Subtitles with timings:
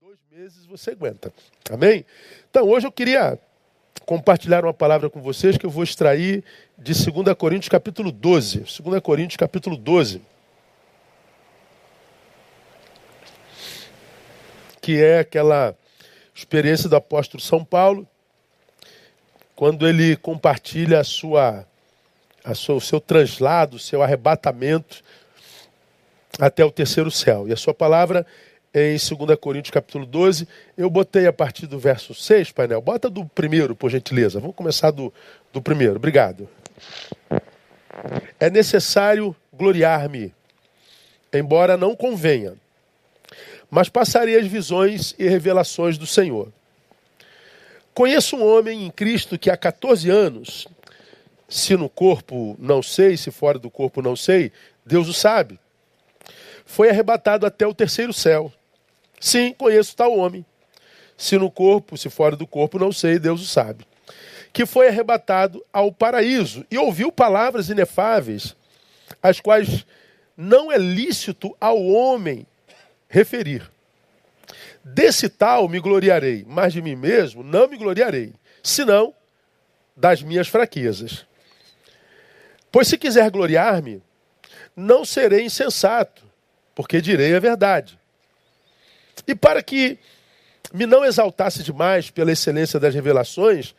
[0.00, 1.30] dois meses você aguenta.
[1.70, 2.06] Amém?
[2.48, 3.38] Então, hoje eu queria
[4.06, 6.42] compartilhar uma palavra com vocês que eu vou extrair
[6.78, 8.60] de 2 Coríntios capítulo 12.
[8.60, 10.22] 2 Coríntios capítulo 12.
[14.80, 15.76] Que é aquela
[16.34, 18.08] experiência do apóstolo São Paulo,
[19.54, 21.66] quando ele compartilha a sua,
[22.42, 25.04] a sua, o seu translado, o seu arrebatamento
[26.38, 27.46] até o terceiro céu.
[27.46, 28.26] E a sua palavra
[28.74, 30.46] em 2 Coríntios capítulo 12.
[30.76, 32.80] Eu botei a partir do verso 6, painel.
[32.80, 34.40] Bota do primeiro, por gentileza.
[34.40, 35.12] Vamos começar do,
[35.52, 35.96] do primeiro.
[35.96, 36.48] Obrigado.
[38.38, 40.32] É necessário gloriar-me,
[41.32, 42.54] embora não convenha,
[43.70, 46.50] mas passarei as visões e revelações do Senhor.
[47.92, 50.66] Conheço um homem em Cristo que há 14 anos,
[51.48, 54.50] se no corpo não sei, se fora do corpo não sei,
[54.86, 55.58] Deus o sabe,
[56.64, 58.50] foi arrebatado até o terceiro céu.
[59.20, 60.44] Sim, conheço tal homem.
[61.16, 63.86] Se no corpo, se fora do corpo, não sei, Deus o sabe.
[64.50, 68.56] Que foi arrebatado ao paraíso e ouviu palavras inefáveis,
[69.22, 69.84] as quais
[70.34, 72.46] não é lícito ao homem
[73.06, 73.70] referir.
[74.82, 78.32] Desse tal me gloriarei, mas de mim mesmo não me gloriarei,
[78.62, 79.14] senão
[79.94, 81.26] das minhas fraquezas.
[82.72, 84.02] Pois se quiser gloriar-me,
[84.74, 86.22] não serei insensato,
[86.74, 87.99] porque direi a verdade.
[89.26, 89.98] E para que
[90.72, 93.74] me não exaltasse demais pela excelência das revelações,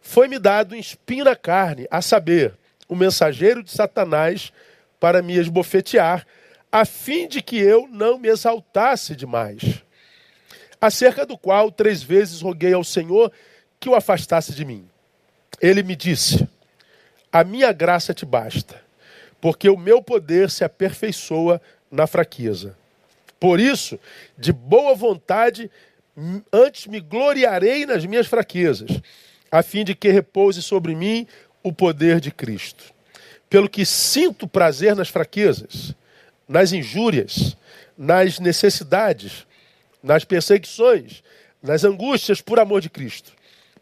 [0.00, 2.54] foi-me dado um espinho na carne, a saber,
[2.88, 4.52] o mensageiro de Satanás
[4.98, 6.26] para me esbofetear,
[6.70, 9.82] a fim de que eu não me exaltasse demais.
[10.80, 13.32] Acerca do qual três vezes roguei ao Senhor
[13.78, 14.88] que o afastasse de mim.
[15.60, 16.48] Ele me disse:
[17.32, 18.80] A minha graça te basta,
[19.40, 21.60] porque o meu poder se aperfeiçoa
[21.90, 22.76] na fraqueza.
[23.42, 23.98] Por isso,
[24.38, 25.68] de boa vontade,
[26.52, 28.88] antes me gloriarei nas minhas fraquezas,
[29.50, 31.26] a fim de que repouse sobre mim
[31.60, 32.94] o poder de Cristo.
[33.50, 35.92] Pelo que sinto prazer nas fraquezas,
[36.46, 37.56] nas injúrias,
[37.98, 39.44] nas necessidades,
[40.00, 41.20] nas perseguições,
[41.60, 43.32] nas angústias por amor de Cristo.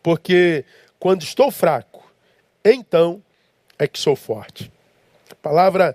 [0.03, 0.65] Porque
[0.98, 2.10] quando estou fraco,
[2.65, 3.22] então
[3.78, 4.72] é que sou forte.
[5.42, 5.94] Palavra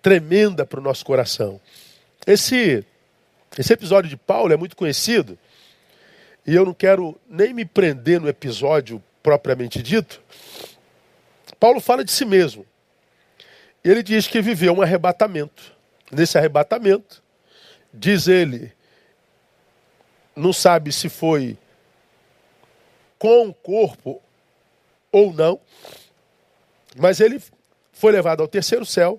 [0.00, 1.60] tremenda para o nosso coração.
[2.28, 2.84] Esse,
[3.58, 5.38] esse episódio de Paulo é muito conhecido,
[6.46, 10.20] e eu não quero nem me prender no episódio propriamente dito.
[11.58, 12.66] Paulo fala de si mesmo.
[13.82, 15.74] Ele diz que viveu um arrebatamento.
[16.12, 17.22] Nesse arrebatamento,
[17.94, 18.74] diz ele,
[20.36, 21.56] não sabe se foi
[23.18, 24.20] com o corpo
[25.10, 25.58] ou não,
[26.94, 27.42] mas ele
[27.90, 29.18] foi levado ao terceiro céu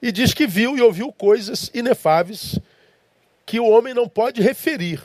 [0.00, 2.58] e diz que viu e ouviu coisas inefáveis
[3.44, 5.02] que o homem não pode referir.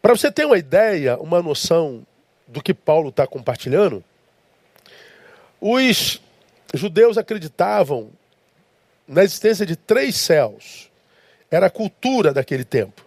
[0.00, 2.06] Para você ter uma ideia, uma noção
[2.46, 4.02] do que Paulo está compartilhando,
[5.60, 6.20] os
[6.72, 8.10] judeus acreditavam
[9.06, 10.90] na existência de três céus.
[11.50, 13.04] Era a cultura daquele tempo.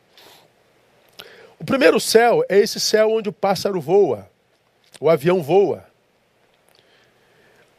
[1.58, 4.30] O primeiro céu é esse céu onde o pássaro voa,
[5.00, 5.86] o avião voa.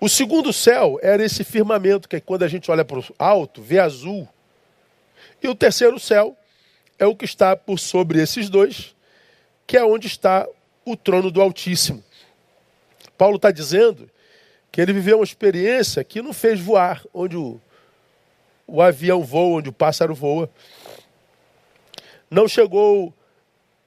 [0.05, 3.79] O segundo céu era esse firmamento, que quando a gente olha para o alto, vê
[3.79, 4.29] azul.
[5.43, 6.37] E o terceiro céu
[6.99, 8.95] é o que está por sobre esses dois,
[9.67, 10.47] que é onde está
[10.85, 12.05] o trono do Altíssimo.
[13.17, 14.11] Paulo está dizendo
[14.71, 17.59] que ele viveu uma experiência que não fez voar, onde o,
[18.67, 20.51] o avião voa, onde o pássaro voa.
[22.31, 23.11] Não chegou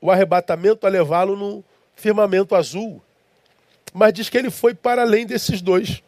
[0.02, 1.64] o arrebatamento a levá-lo no
[1.96, 3.04] firmamento azul,
[3.94, 6.02] mas diz que ele foi para além desses dois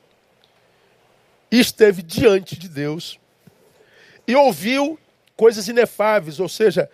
[1.52, 3.20] e esteve diante de Deus
[4.30, 5.00] e ouviu
[5.36, 6.88] coisas inefáveis, ou seja,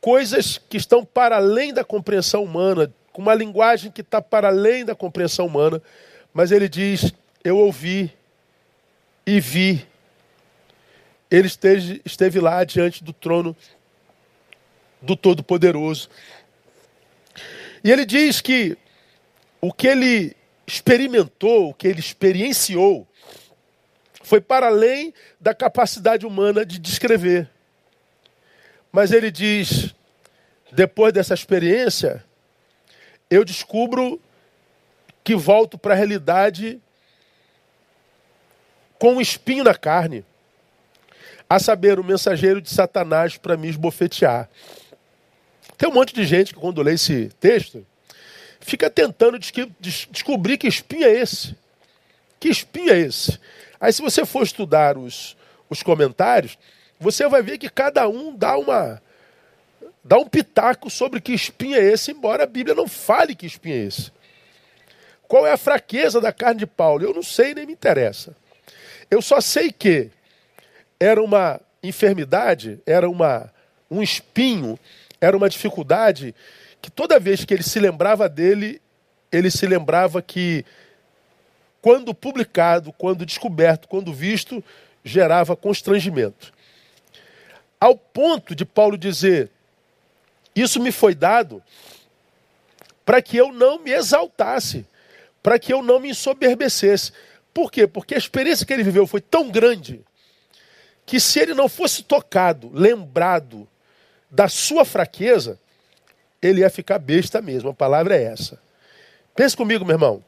[0.00, 4.84] coisas que estão para além da compreensão humana, com uma linguagem que está para além
[4.84, 5.80] da compreensão humana,
[6.34, 7.12] mas ele diz:
[7.44, 8.12] Eu ouvi
[9.24, 9.86] e vi.
[11.30, 13.56] Ele esteve, esteve lá diante do trono
[15.00, 16.08] do Todo-Poderoso.
[17.84, 18.76] E ele diz que
[19.60, 20.36] o que ele
[20.66, 23.06] experimentou, o que ele experienciou,
[24.28, 27.48] foi para além da capacidade humana de descrever.
[28.92, 29.94] Mas ele diz:
[30.70, 32.22] depois dessa experiência,
[33.30, 34.20] eu descubro
[35.24, 36.78] que volto para a realidade
[38.98, 40.22] com um espinho na carne,
[41.48, 44.46] a saber, o mensageiro de Satanás para me esbofetear.
[45.78, 47.86] Tem um monte de gente que, quando lê esse texto,
[48.60, 49.38] fica tentando
[50.10, 51.56] descobrir que espinho é esse.
[52.38, 53.38] Que espinho é esse?
[53.80, 55.36] Aí, se você for estudar os,
[55.68, 56.58] os comentários,
[56.98, 59.00] você vai ver que cada um dá uma
[60.02, 63.74] dá um pitaco sobre que espinho é esse, embora a Bíblia não fale que espinho
[63.74, 64.10] é esse.
[65.28, 67.04] Qual é a fraqueza da carne de Paulo?
[67.04, 68.34] Eu não sei, nem me interessa.
[69.10, 70.10] Eu só sei que
[70.98, 73.52] era uma enfermidade, era uma,
[73.90, 74.78] um espinho,
[75.20, 76.34] era uma dificuldade
[76.80, 78.80] que toda vez que ele se lembrava dele,
[79.30, 80.64] ele se lembrava que,
[81.80, 84.62] quando publicado, quando descoberto, quando visto,
[85.04, 86.52] gerava constrangimento.
[87.80, 89.50] Ao ponto de Paulo dizer:
[90.54, 91.62] Isso me foi dado
[93.04, 94.84] para que eu não me exaltasse,
[95.42, 97.12] para que eu não me ensoberbecesse.
[97.54, 97.86] Por quê?
[97.86, 100.00] Porque a experiência que ele viveu foi tão grande
[101.06, 103.66] que se ele não fosse tocado, lembrado
[104.30, 105.58] da sua fraqueza,
[106.42, 107.70] ele ia ficar besta mesmo.
[107.70, 108.60] A palavra é essa.
[109.34, 110.22] Pense comigo, meu irmão.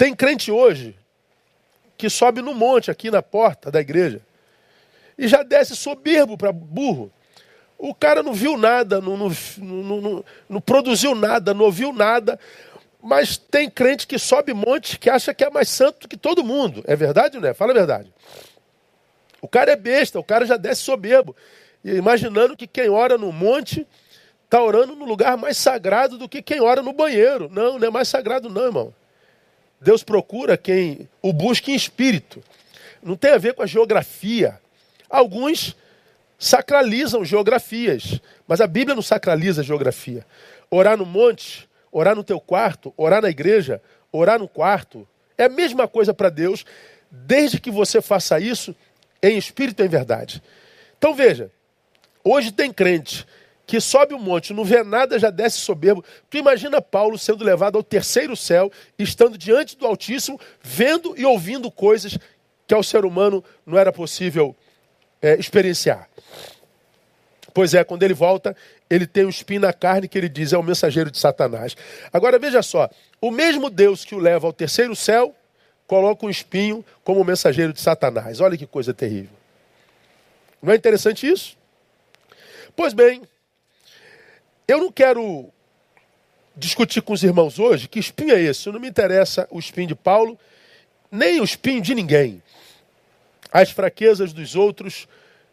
[0.00, 0.96] Tem crente hoje
[1.98, 4.22] que sobe no monte aqui na porta da igreja
[5.18, 7.12] e já desce soberbo para burro.
[7.76, 12.40] O cara não viu nada, não, não, não, não, produziu nada, não ouviu nada.
[13.02, 16.82] Mas tem crente que sobe monte que acha que é mais santo que todo mundo.
[16.86, 17.52] É verdade ou não é?
[17.52, 18.10] Fala a verdade.
[19.42, 21.36] O cara é besta, o cara já desce soberbo.
[21.84, 23.86] Imaginando que quem ora no monte
[24.46, 27.50] está orando no lugar mais sagrado do que quem ora no banheiro.
[27.52, 28.94] Não, não é mais sagrado, não, irmão.
[29.80, 32.42] Deus procura quem o busca em espírito.
[33.02, 34.60] Não tem a ver com a geografia.
[35.08, 35.74] Alguns
[36.38, 40.26] sacralizam geografias, mas a Bíblia não sacraliza geografia.
[40.70, 43.80] Orar no monte, orar no teu quarto, orar na igreja,
[44.12, 45.06] orar no quarto,
[45.36, 46.64] é a mesma coisa para Deus,
[47.10, 48.74] desde que você faça isso
[49.22, 50.42] em espírito e em verdade.
[50.98, 51.50] Então veja,
[52.22, 53.26] hoje tem crente
[53.70, 56.04] que sobe um monte, não vê nada, já desce soberbo.
[56.28, 58.68] Tu imagina Paulo sendo levado ao terceiro céu,
[58.98, 62.18] estando diante do Altíssimo, vendo e ouvindo coisas
[62.66, 64.56] que ao ser humano não era possível
[65.22, 66.08] é, experienciar.
[67.54, 68.56] Pois é, quando ele volta,
[68.90, 71.76] ele tem um espinho na carne que ele diz é o mensageiro de Satanás.
[72.12, 72.90] Agora veja só,
[73.20, 75.32] o mesmo Deus que o leva ao terceiro céu,
[75.86, 78.40] coloca um espinho como mensageiro de Satanás.
[78.40, 79.30] Olha que coisa terrível.
[80.60, 81.56] Não é interessante isso?
[82.74, 83.22] Pois bem,
[84.70, 85.48] eu não quero
[86.56, 88.70] discutir com os irmãos hoje que espinho é esse.
[88.70, 90.38] Não me interessa o espinho de Paulo,
[91.10, 92.42] nem o espinho de ninguém.
[93.52, 95.08] As fraquezas dos outros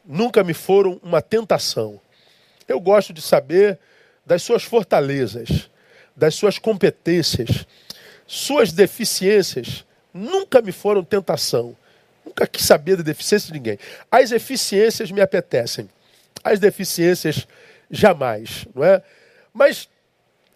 [0.06, 2.00] nunca me foram uma tentação.
[2.68, 3.80] Eu gosto de saber
[4.26, 5.70] das suas fortalezas,
[6.16, 7.66] das suas competências,
[8.28, 11.76] suas deficiências nunca me foram tentação.
[12.26, 13.80] Nunca quis saber da deficiência de ninguém.
[14.12, 15.90] As eficiências me apetecem.
[16.44, 17.48] As deficiências
[17.90, 19.02] jamais, não é?
[19.54, 19.90] Mas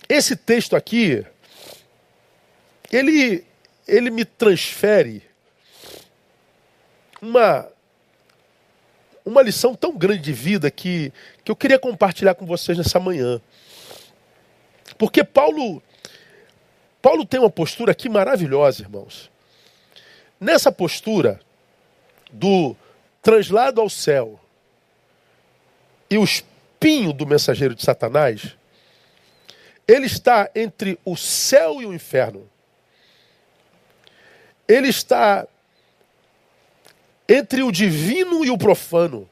[0.08, 1.26] esse texto aqui,
[2.92, 3.46] ele,
[3.88, 5.24] ele me transfere
[7.22, 7.68] uma,
[9.26, 11.14] uma lição tão grande de vida que,
[11.44, 13.40] que eu queria compartilhar com vocês nessa manhã.
[14.98, 15.82] Porque Paulo,
[17.02, 19.32] Paulo tem uma postura aqui maravilhosa, irmãos.
[20.40, 21.40] Nessa postura
[22.32, 22.76] do
[23.22, 24.40] translado ao céu
[26.10, 26.24] e o
[26.82, 28.58] espinho do mensageiro de Satanás,
[29.88, 32.50] ele está entre o céu e o inferno.
[34.68, 35.48] Ele está
[37.30, 39.30] entre o divino e o profano.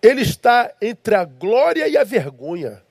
[0.00, 2.82] Ele está entre a glória e a vergonha.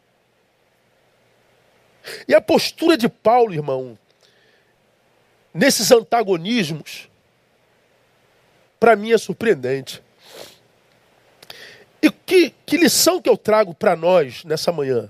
[2.28, 3.98] E a postura de Paulo, irmão,
[5.54, 7.10] nesses antagonismos,
[8.80, 10.04] para mim é surpreendente.
[12.04, 15.10] E que, que lição que eu trago para nós nessa manhã?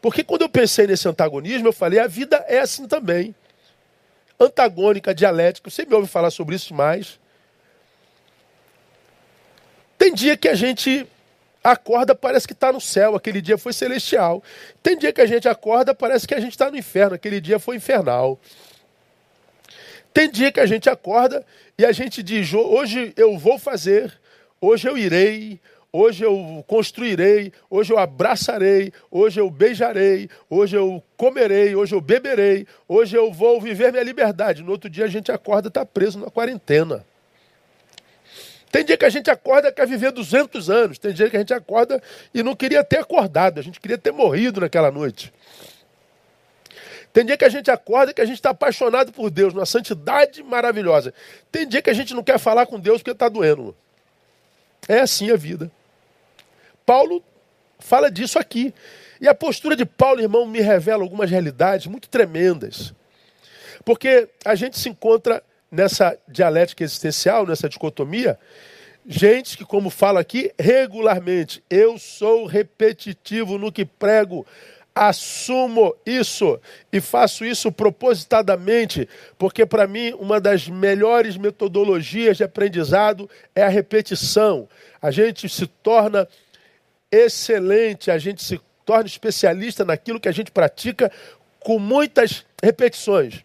[0.00, 3.34] Porque quando eu pensei nesse antagonismo, eu falei, a vida é assim também.
[4.38, 7.18] Antagônica, dialética, você me ouve falar sobre isso mais.
[9.98, 11.04] Tem dia que a gente
[11.62, 14.44] acorda, parece que está no céu, aquele dia foi celestial.
[14.80, 17.58] Tem dia que a gente acorda, parece que a gente está no inferno, aquele dia
[17.58, 18.38] foi infernal.
[20.14, 21.44] Tem dia que a gente acorda
[21.76, 24.16] e a gente diz: hoje eu vou fazer,
[24.60, 25.60] hoje eu irei,
[25.92, 32.66] hoje eu construirei, hoje eu abraçarei, hoje eu beijarei, hoje eu comerei, hoje eu beberei,
[32.88, 34.62] hoje eu vou viver minha liberdade.
[34.62, 37.04] No outro dia a gente acorda e está preso na quarentena.
[38.70, 40.98] Tem dia que a gente acorda quer viver 200 anos.
[40.98, 42.00] Tem dia que a gente acorda
[42.32, 45.32] e não queria ter acordado, a gente queria ter morrido naquela noite.
[47.12, 50.42] Tem dia que a gente acorda que a gente está apaixonado por Deus, numa santidade
[50.44, 51.12] maravilhosa.
[51.50, 53.74] Tem dia que a gente não quer falar com Deus porque está doendo.
[54.88, 55.70] É assim a vida.
[56.90, 57.22] Paulo
[57.78, 58.74] fala disso aqui.
[59.20, 62.92] E a postura de Paulo, irmão, me revela algumas realidades muito tremendas.
[63.84, 68.36] Porque a gente se encontra nessa dialética existencial, nessa dicotomia,
[69.06, 74.44] gente que, como fala aqui, regularmente, eu sou repetitivo no que prego,
[74.92, 76.58] assumo isso
[76.92, 83.68] e faço isso propositadamente, porque para mim uma das melhores metodologias de aprendizado é a
[83.68, 84.68] repetição.
[85.00, 86.26] A gente se torna
[87.10, 91.10] excelente, a gente se torna especialista naquilo que a gente pratica
[91.60, 93.44] com muitas repetições.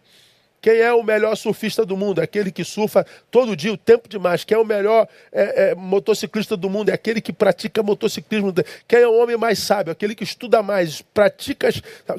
[0.60, 2.20] Quem é o melhor surfista do mundo?
[2.20, 4.42] É aquele que surfa todo dia, o tempo demais.
[4.42, 6.88] Quem é o melhor é, é, motociclista do mundo?
[6.88, 8.52] É aquele que pratica motociclismo.
[8.88, 9.92] Quem é o homem mais sábio?
[9.92, 11.68] Aquele que estuda mais, pratica.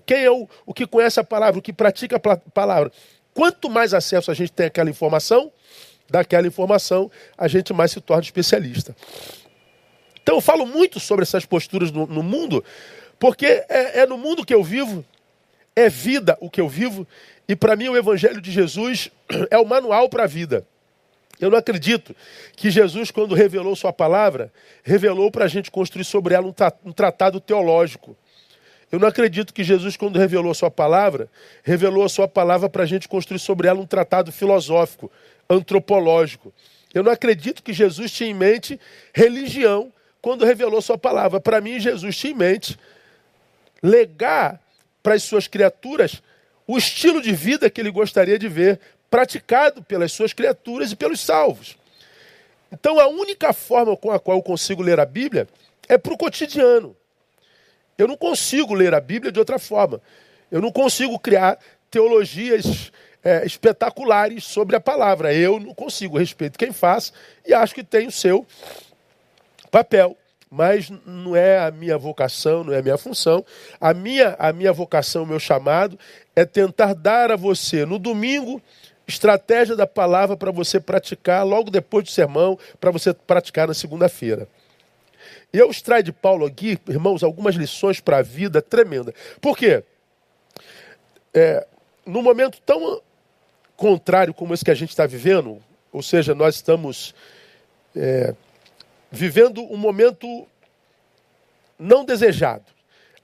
[0.06, 2.90] Quem é o, o que conhece a palavra, o que pratica a palavra?
[3.34, 5.52] Quanto mais acesso a gente tem àquela informação,
[6.10, 8.96] daquela informação, a gente mais se torna especialista.
[10.28, 12.62] Então eu falo muito sobre essas posturas no, no mundo,
[13.18, 15.06] porque é, é no mundo que eu vivo,
[15.74, 17.08] é vida o que eu vivo,
[17.48, 19.10] e para mim o Evangelho de Jesus
[19.50, 20.68] é o manual para a vida.
[21.40, 22.14] Eu não acredito
[22.58, 24.52] que Jesus, quando revelou Sua palavra,
[24.84, 26.46] revelou para a gente construir sobre ela
[26.84, 28.14] um, tratado teológico.
[28.92, 31.30] Eu não acredito que Jesus, quando revelou Sua palavra,
[31.64, 35.10] revelou a Sua palavra para a gente construir sobre ela um tratado filosófico,
[35.50, 36.54] antropológico.
[36.94, 38.78] Eu não acredito que Jesus tinha em mente
[39.14, 41.40] religião quando revelou Sua palavra.
[41.40, 42.78] Para mim, Jesus tinha em mente
[43.82, 44.62] legar
[45.02, 46.22] para as suas criaturas
[46.66, 51.22] o estilo de vida que ele gostaria de ver praticado pelas suas criaturas e pelos
[51.22, 51.78] salvos.
[52.72, 55.48] Então, a única forma com a qual eu consigo ler a Bíblia
[55.88, 56.96] é para o cotidiano.
[57.98, 60.02] Eu não consigo ler a Bíblia de outra forma.
[60.52, 61.58] Eu não consigo criar
[61.90, 62.92] teologias
[63.24, 65.34] é, espetaculares sobre a palavra.
[65.34, 67.14] Eu não consigo, respeito quem faz
[67.46, 68.46] e acho que tem o seu
[69.70, 70.18] papel
[70.50, 73.44] mas não é a minha vocação, não é a minha função.
[73.82, 76.00] A minha, a minha vocação, o meu chamado
[76.34, 78.62] é tentar dar a você no domingo
[79.08, 84.48] estratégia da palavra para você praticar logo depois do sermão, para você praticar na segunda-feira.
[85.52, 89.14] Eu extraio de Paulo aqui, irmãos, algumas lições para a vida tremenda.
[89.40, 89.82] Por quê?
[91.34, 91.66] É,
[92.06, 93.02] momento tão
[93.78, 97.16] contrário como esse que a gente está vivendo, ou seja, nós estamos
[97.96, 98.36] é,
[99.12, 100.48] vivendo um momento
[101.78, 102.66] não desejado.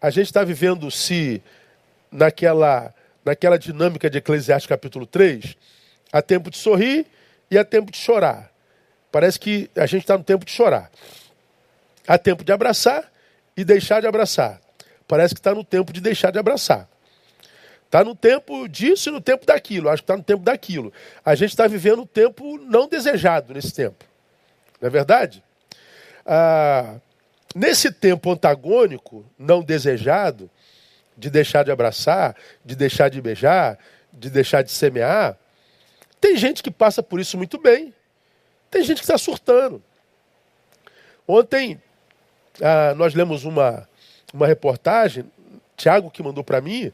[0.01, 1.41] A gente está vivendo se
[2.11, 5.55] naquela, naquela dinâmica de Eclesiastes capítulo 3,
[6.11, 7.05] há tempo de sorrir
[7.49, 8.51] e há tempo de chorar.
[9.11, 10.91] Parece que a gente está no tempo de chorar.
[12.07, 13.11] Há tempo de abraçar
[13.55, 14.59] e deixar de abraçar.
[15.07, 16.89] Parece que está no tempo de deixar de abraçar.
[17.85, 19.87] Está no tempo disso e no tempo daquilo.
[19.87, 20.91] Acho que está no tempo daquilo.
[21.23, 24.03] A gente está vivendo um tempo não desejado nesse tempo.
[24.81, 25.43] Não é verdade?
[26.25, 26.95] Ah,
[27.55, 30.49] nesse tempo antagônico, não desejado,
[31.17, 33.77] de deixar de abraçar, de deixar de beijar,
[34.11, 35.37] de deixar de semear,
[36.19, 37.93] tem gente que passa por isso muito bem.
[38.71, 39.83] Tem gente que está surtando.
[41.27, 41.81] Ontem
[42.61, 43.87] ah, nós lemos uma,
[44.33, 45.29] uma reportagem,
[45.75, 46.91] Tiago que mandou para mim,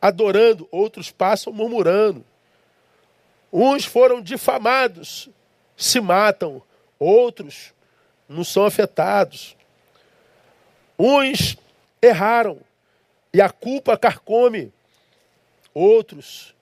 [0.00, 2.24] adorando, outros passam murmurando.
[3.52, 5.28] Uns foram difamados,
[5.76, 6.62] se matam,
[6.98, 7.72] outros
[8.28, 9.56] não são afetados.
[10.98, 11.56] Uns
[12.00, 12.60] erraram
[13.32, 14.72] e a culpa carcome,
[15.72, 16.54] outros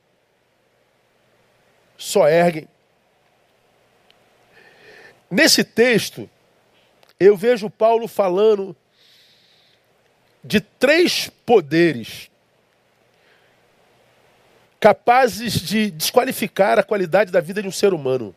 [1.98, 2.68] só erguem
[5.32, 6.28] Nesse texto,
[7.18, 8.76] eu vejo Paulo falando
[10.44, 12.30] de três poderes
[14.78, 18.34] capazes de desqualificar a qualidade da vida de um ser humano.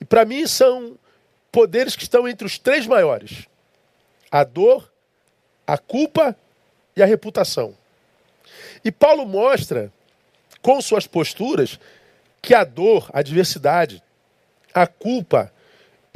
[0.00, 0.98] E para mim são
[1.52, 3.46] poderes que estão entre os três maiores:
[4.30, 4.90] a dor,
[5.66, 6.34] a culpa
[6.96, 7.76] e a reputação.
[8.82, 9.92] E Paulo mostra,
[10.62, 11.78] com suas posturas,
[12.40, 14.02] que a dor, a adversidade,
[14.72, 15.52] a culpa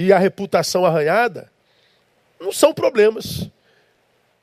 [0.00, 1.52] e a reputação arranhada
[2.40, 3.50] não são problemas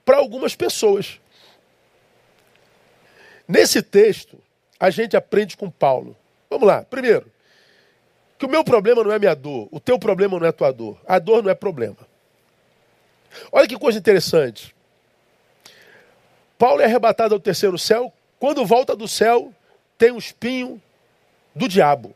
[0.06, 1.20] para algumas pessoas.
[3.48, 4.38] Nesse texto,
[4.80, 6.16] a gente aprende com Paulo.
[6.48, 6.84] Vamos lá.
[6.84, 7.32] Primeiro,
[8.38, 11.02] que o meu problema não é minha dor, o teu problema não é tua dor.
[11.08, 11.98] A dor não é problema.
[13.52, 14.76] Olha que coisa interessante.
[16.56, 18.14] Paulo é arrebatado ao terceiro céu.
[18.40, 19.52] Quando volta do céu,
[19.98, 20.80] tem um espinho
[21.56, 22.14] do diabo.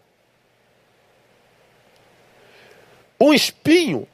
[3.21, 4.07] Um espinho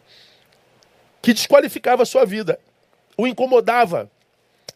[1.22, 2.60] que desqualificava a sua vida,
[3.18, 4.12] o incomodava,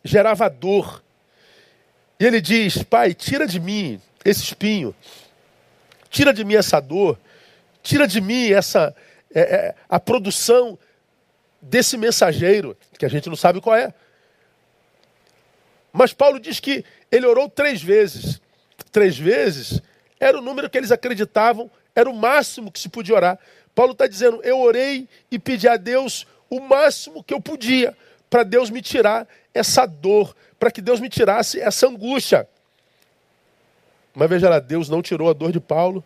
[0.04, 1.04] gerava dor.
[2.18, 4.96] E ele diz: Pai, tira de mim esse espinho,
[6.10, 7.20] tira de mim essa dor,
[7.84, 8.96] tira de mim essa
[9.34, 10.80] é, é, a produção
[11.62, 13.94] desse mensageiro, que a gente não sabe qual é.
[15.92, 18.40] Mas Paulo diz que ele orou três vezes.
[18.92, 19.82] Três vezes
[20.20, 23.40] era o número que eles acreditavam, era o máximo que se podia orar.
[23.74, 27.96] Paulo está dizendo: eu orei e pedi a Deus o máximo que eu podia,
[28.30, 32.48] para Deus me tirar essa dor, para que Deus me tirasse essa angústia.
[34.14, 36.04] Mas veja lá, Deus não tirou a dor de Paulo.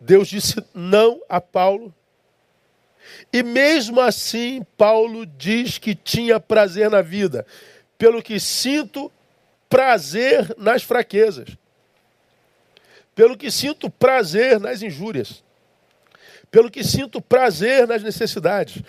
[0.00, 1.94] Deus disse não a Paulo.
[3.32, 7.46] E mesmo assim, Paulo diz que tinha prazer na vida,
[7.96, 9.10] pelo que sinto
[9.68, 11.48] prazer nas fraquezas,
[13.14, 15.42] pelo que sinto prazer nas injúrias,
[16.50, 18.82] pelo que sinto prazer nas necessidades,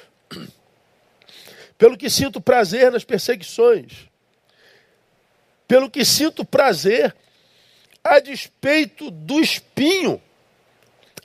[1.77, 4.09] pelo que sinto prazer nas perseguições,
[5.67, 7.15] pelo que sinto prazer
[8.03, 10.21] a despeito do espinho,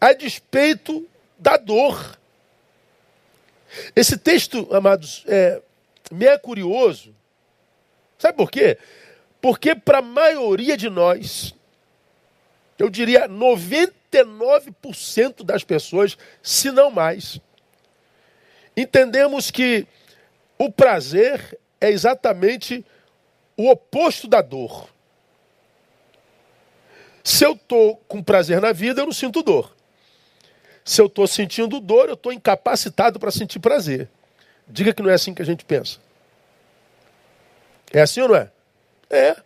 [0.00, 2.18] a despeito da dor.
[3.94, 5.60] Esse texto, amados, é,
[6.10, 7.14] me é curioso.
[8.18, 8.78] Sabe por quê?
[9.40, 11.54] Porque para a maioria de nós,
[12.78, 17.40] eu diria 99% das pessoas, se não mais,
[18.76, 19.86] entendemos que
[20.58, 22.84] o prazer é exatamente
[23.56, 24.88] o oposto da dor.
[27.22, 29.74] Se eu estou com prazer na vida, eu não sinto dor.
[30.84, 34.08] Se eu estou sentindo dor, eu estou incapacitado para sentir prazer.
[34.68, 35.98] Diga que não é assim que a gente pensa.
[37.92, 38.50] É assim ou não é?
[39.08, 39.36] É.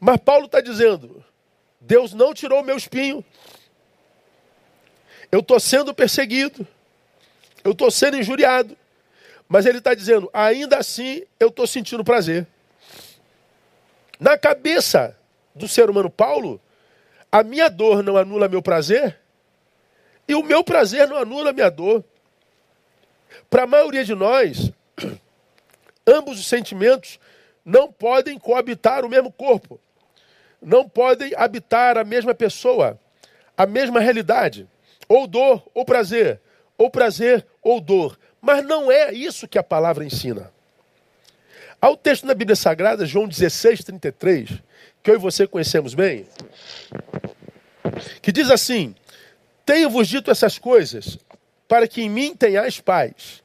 [0.00, 1.24] Mas Paulo está dizendo:
[1.80, 3.24] Deus não tirou o meu espinho.
[5.30, 6.66] Eu estou sendo perseguido.
[7.62, 8.76] Eu estou sendo injuriado.
[9.48, 12.46] Mas ele está dizendo: ainda assim eu estou sentindo prazer.
[14.18, 15.16] Na cabeça
[15.54, 16.60] do ser humano Paulo,
[17.30, 19.18] a minha dor não anula meu prazer
[20.26, 22.04] e o meu prazer não anula minha dor.
[23.48, 24.70] Para a maioria de nós,
[26.06, 27.18] ambos os sentimentos
[27.64, 29.80] não podem coabitar o mesmo corpo,
[30.60, 32.98] não podem habitar a mesma pessoa,
[33.56, 34.68] a mesma realidade,
[35.08, 36.40] ou dor ou prazer,
[36.76, 38.18] ou prazer ou dor.
[38.40, 40.52] Mas não é isso que a palavra ensina.
[41.80, 44.50] Há o texto na Bíblia Sagrada, João 16, 33,
[45.02, 46.26] que eu e você conhecemos bem,
[48.20, 48.94] que diz assim:
[49.64, 51.18] tenho-vos dito essas coisas
[51.68, 53.42] para que em mim tenhais paz.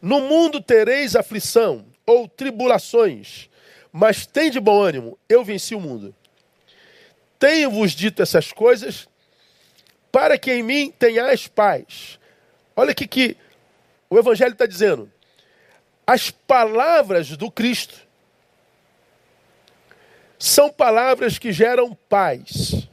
[0.00, 3.48] No mundo tereis aflição ou tribulações,
[3.92, 6.14] mas tem de bom ânimo, eu venci o mundo.
[7.38, 9.08] Tenho-vos dito essas coisas
[10.10, 12.18] para que em mim tenhais paz.
[12.74, 13.36] Olha o que
[14.08, 15.12] o Evangelho está dizendo.
[16.06, 18.00] As palavras do Cristo
[20.38, 22.88] são palavras que geram paz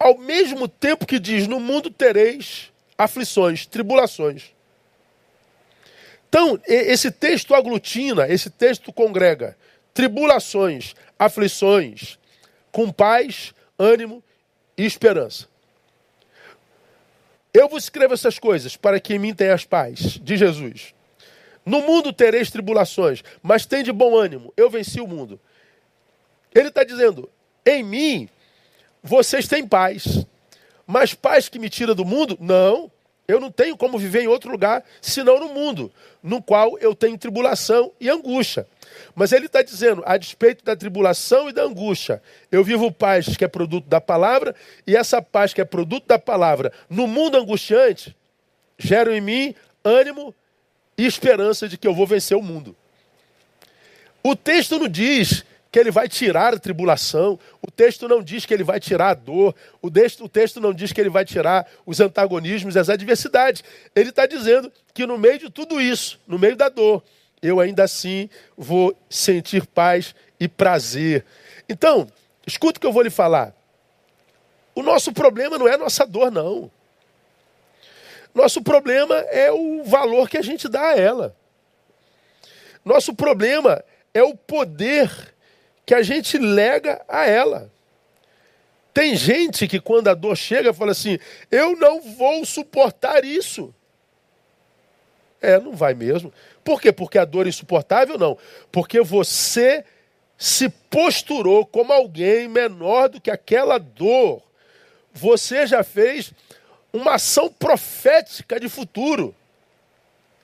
[0.00, 4.54] ao mesmo tempo que diz: No mundo tereis aflições, tribulações.
[6.30, 9.58] Então, esse texto aglutina, esse texto congrega
[9.92, 12.20] tribulações, aflições,
[12.70, 14.22] com paz, ânimo
[14.78, 15.48] e esperança.
[17.52, 20.94] Eu vos escrevo essas coisas para que em mim tenhas paz, diz Jesus.
[21.66, 25.40] No mundo tereis tribulações, mas tem de bom ânimo, eu venci o mundo.
[26.54, 27.28] Ele está dizendo:
[27.66, 28.28] em mim
[29.02, 30.24] vocês têm paz.
[30.86, 32.36] Mas paz que me tira do mundo?
[32.40, 32.90] Não.
[33.30, 37.16] Eu não tenho como viver em outro lugar senão no mundo, no qual eu tenho
[37.16, 38.66] tribulação e angústia.
[39.14, 43.44] Mas ele está dizendo, a despeito da tribulação e da angústia, eu vivo paz que
[43.44, 44.54] é produto da palavra,
[44.86, 48.16] e essa paz que é produto da palavra, no mundo angustiante,
[48.76, 50.34] gera em mim ânimo
[50.98, 52.74] e esperança de que eu vou vencer o mundo.
[54.22, 58.52] O texto não diz que ele vai tirar a tribulação, o texto não diz que
[58.52, 61.66] ele vai tirar a dor, o texto, o texto não diz que ele vai tirar
[61.86, 63.62] os antagonismos, as adversidades.
[63.94, 67.02] Ele está dizendo que no meio de tudo isso, no meio da dor,
[67.40, 71.24] eu ainda assim vou sentir paz e prazer.
[71.68, 72.08] Então,
[72.46, 73.54] escuta o que eu vou lhe falar.
[74.74, 76.70] O nosso problema não é a nossa dor, não.
[78.34, 81.36] Nosso problema é o valor que a gente dá a ela.
[82.84, 85.29] Nosso problema é o poder
[85.90, 87.68] que a gente lega a ela.
[88.94, 91.18] Tem gente que quando a dor chega fala assim:
[91.50, 93.74] eu não vou suportar isso.
[95.42, 96.32] É, não vai mesmo.
[96.62, 96.92] Por quê?
[96.92, 98.16] Porque a dor é insuportável?
[98.16, 98.38] Não.
[98.70, 99.84] Porque você
[100.38, 104.40] se posturou como alguém menor do que aquela dor.
[105.12, 106.32] Você já fez
[106.92, 109.34] uma ação profética de futuro.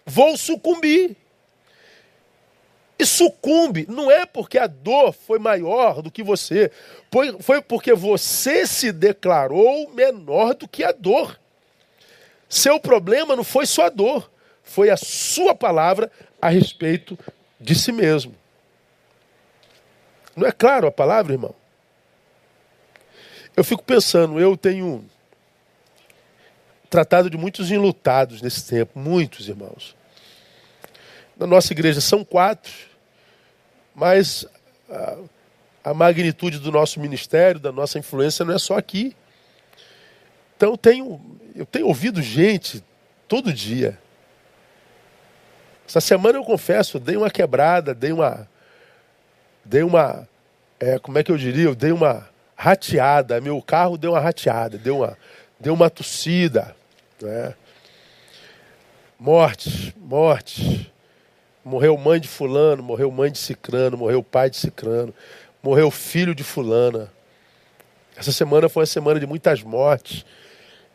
[0.04, 1.16] Vou sucumbir.
[2.98, 6.70] E sucumbe, não é porque a dor foi maior do que você,
[7.12, 11.38] foi, foi porque você se declarou menor do que a dor.
[12.48, 14.30] Seu problema não foi sua dor,
[14.62, 17.18] foi a sua palavra a respeito
[17.60, 18.34] de si mesmo.
[20.34, 21.54] Não é claro a palavra, irmão?
[23.56, 25.04] Eu fico pensando, eu tenho
[26.88, 29.96] tratado de muitos enlutados nesse tempo, muitos irmãos.
[31.36, 32.72] Na nossa igreja são quatro,
[33.94, 34.46] mas
[34.88, 35.18] a,
[35.84, 39.14] a magnitude do nosso ministério, da nossa influência não é só aqui.
[40.56, 41.20] Então eu tenho,
[41.54, 42.82] eu tenho ouvido gente
[43.28, 43.98] todo dia.
[45.86, 48.48] Essa semana eu confesso, dei uma quebrada, dei uma.
[49.64, 50.28] Dei uma.
[50.80, 51.64] É, como é que eu diria?
[51.64, 53.40] Eu dei uma rateada.
[53.40, 55.16] Meu carro deu uma rateada, deu uma,
[55.60, 56.74] deu uma tossida.
[57.20, 57.54] Né?
[59.18, 60.92] Morte, morte.
[61.66, 65.12] Morreu mãe de fulano, morreu mãe de cicrano, morreu pai de cicrano,
[65.60, 67.12] morreu filho de fulana.
[68.16, 70.24] Essa semana foi uma semana de muitas mortes,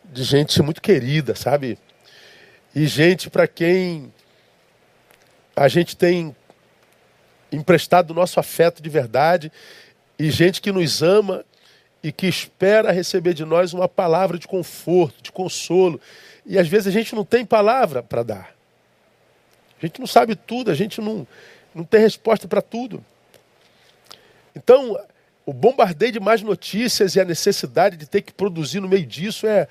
[0.06, 1.78] de gente muito querida, sabe?
[2.74, 4.14] E gente para quem
[5.58, 6.34] a gente tem
[7.52, 9.52] emprestado o nosso afeto de verdade,
[10.18, 11.44] e gente que nos ama
[12.02, 16.00] e que espera receber de nós uma palavra de conforto, de consolo.
[16.46, 18.61] E às vezes a gente não tem palavra para dar.
[19.82, 21.26] A gente não sabe tudo, a gente não,
[21.74, 23.04] não tem resposta para tudo.
[24.56, 25.00] Então,
[25.46, 29.48] o bombardeio de mais notícias e a necessidade de ter que produzir no meio disso
[29.48, 29.67] é,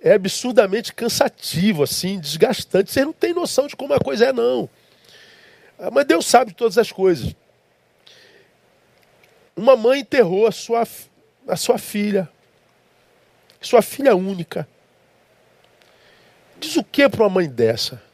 [0.00, 2.92] é absurdamente cansativo, assim, desgastante.
[2.92, 4.68] Vocês não têm noção de como a coisa é, não.
[5.78, 7.34] Ah, mas Deus sabe todas as coisas.
[9.56, 10.86] Uma mãe enterrou a sua,
[11.48, 12.28] a sua filha,
[13.60, 14.68] sua filha única.
[16.60, 18.05] Diz o que para uma mãe dessa?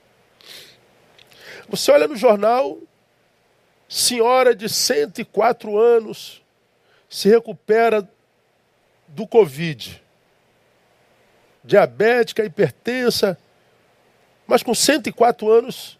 [1.72, 2.78] Você olha no jornal,
[3.88, 6.42] senhora de 104 anos
[7.08, 8.06] se recupera
[9.08, 10.02] do Covid.
[11.64, 13.38] Diabética, hipertensa,
[14.46, 15.98] mas com 104 anos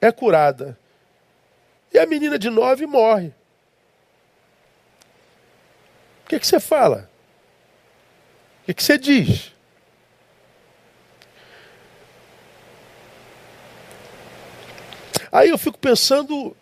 [0.00, 0.76] é curada.
[1.92, 3.28] E a menina de 9 morre.
[6.24, 7.08] O que, que você fala?
[8.62, 9.52] O que, que você diz?
[15.30, 16.56] Aí eu fico pensando,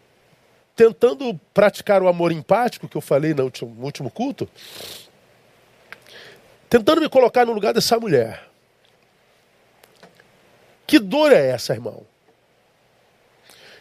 [0.75, 4.49] tentando praticar o amor empático que eu falei no último, no último culto,
[6.69, 8.49] tentando me colocar no lugar dessa mulher.
[10.87, 12.07] Que dor é essa, irmão?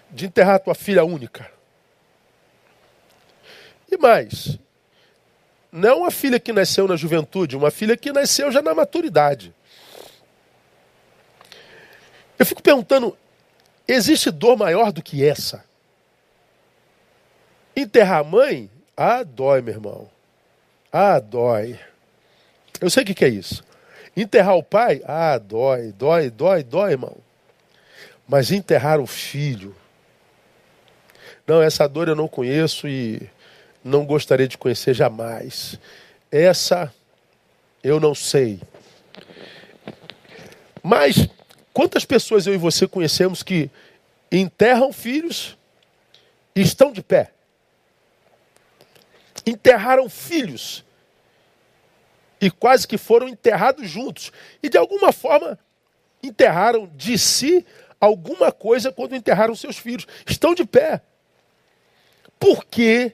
[0.09, 1.51] De enterrar tua filha única.
[3.91, 4.57] E mais,
[5.71, 9.53] não é uma filha que nasceu na juventude, uma filha que nasceu já na maturidade.
[12.39, 13.17] Eu fico perguntando,
[13.87, 15.63] Existe dor maior do que essa?
[17.75, 18.69] Enterrar a mãe?
[18.95, 20.09] Ah, dói, meu irmão.
[20.91, 21.79] Ah, dói.
[22.79, 23.63] Eu sei o que é isso.
[24.15, 25.01] Enterrar o pai?
[25.05, 27.17] Ah, dói, dói, dói, dói, irmão.
[28.27, 29.75] Mas enterrar o filho?
[31.45, 33.29] Não, essa dor eu não conheço e
[33.83, 35.77] não gostaria de conhecer jamais.
[36.31, 36.91] Essa
[37.83, 38.59] eu não sei.
[40.81, 41.27] Mas
[41.75, 43.69] Quantas pessoas eu e você conhecemos que
[44.31, 45.57] enterram filhos
[46.55, 47.33] e estão de pé?
[49.45, 50.85] Enterraram filhos
[52.39, 54.31] e quase que foram enterrados juntos.
[54.63, 55.59] E de alguma forma
[56.23, 57.65] enterraram de si
[57.99, 60.07] alguma coisa quando enterraram seus filhos.
[60.25, 61.01] Estão de pé.
[62.39, 63.11] Por que,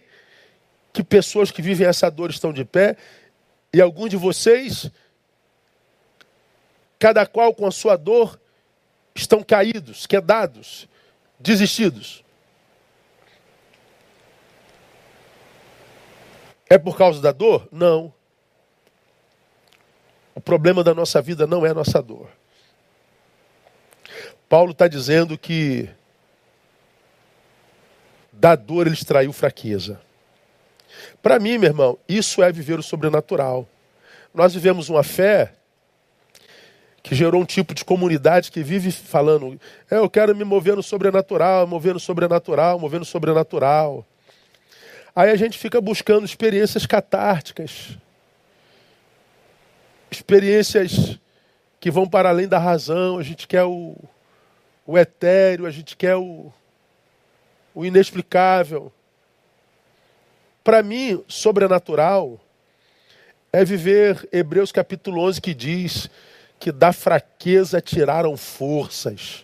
[0.94, 2.96] que pessoas que vivem essa dor estão de pé
[3.74, 4.92] e alguns de vocês,
[7.00, 8.40] cada qual com a sua dor,
[9.16, 10.88] estão caídos, quedados,
[11.40, 12.24] desistidos.
[16.70, 17.68] É por causa da dor?
[17.72, 18.14] Não.
[20.34, 22.30] O problema da nossa vida não é a nossa dor.
[24.48, 25.90] Paulo está dizendo que
[28.32, 30.02] da dor ele extraiu fraqueza.
[31.22, 33.68] Para mim, meu irmão, isso é viver o sobrenatural.
[34.34, 35.54] Nós vivemos uma fé
[37.04, 39.60] que gerou um tipo de comunidade que vive falando:
[39.90, 44.06] é, eu quero me mover no sobrenatural, mover no sobrenatural, mover no sobrenatural.
[45.16, 47.98] Aí a gente fica buscando experiências catárticas,
[50.10, 51.20] experiências
[51.80, 53.18] que vão para além da razão.
[53.18, 53.96] A gente quer o,
[54.86, 56.52] o etéreo, a gente quer o,
[57.74, 58.92] o inexplicável.
[60.64, 62.40] Para mim, sobrenatural
[63.52, 66.10] é viver Hebreus capítulo 11 que diz
[66.62, 69.44] que da fraqueza tiraram forças.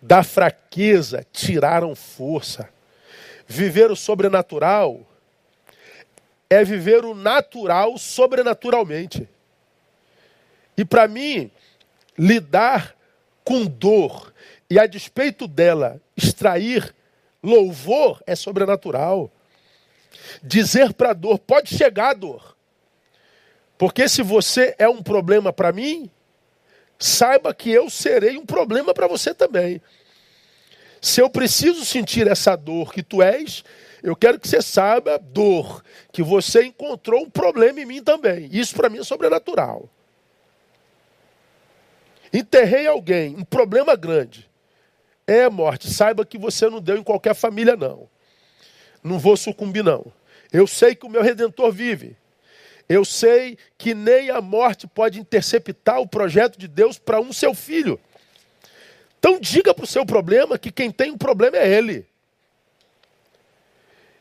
[0.00, 2.68] Da fraqueza tiraram força.
[3.44, 5.04] Viver o sobrenatural
[6.48, 9.28] é viver o natural sobrenaturalmente.
[10.76, 11.50] E para mim,
[12.16, 12.94] lidar
[13.42, 14.32] com dor
[14.70, 16.94] e a despeito dela extrair
[17.42, 19.28] louvor é sobrenatural.
[20.40, 22.54] Dizer para a dor, pode chegar a dor.
[23.76, 26.10] Porque se você é um problema para mim,
[26.98, 29.80] saiba que eu serei um problema para você também.
[31.00, 33.62] Se eu preciso sentir essa dor que tu és,
[34.02, 35.82] eu quero que você saiba, dor,
[36.12, 38.48] que você encontrou um problema em mim também.
[38.52, 39.88] Isso para mim é sobrenatural.
[42.32, 44.50] Enterrei alguém, um problema grande.
[45.26, 45.90] É morte.
[45.90, 48.08] Saiba que você não deu em qualquer família, não.
[49.02, 50.04] Não vou sucumbir, não.
[50.52, 52.16] Eu sei que o meu redentor vive.
[52.88, 57.54] Eu sei que nem a morte pode interceptar o projeto de Deus para um seu
[57.54, 57.98] filho.
[59.18, 62.06] Então diga para o seu problema que quem tem um problema é ele.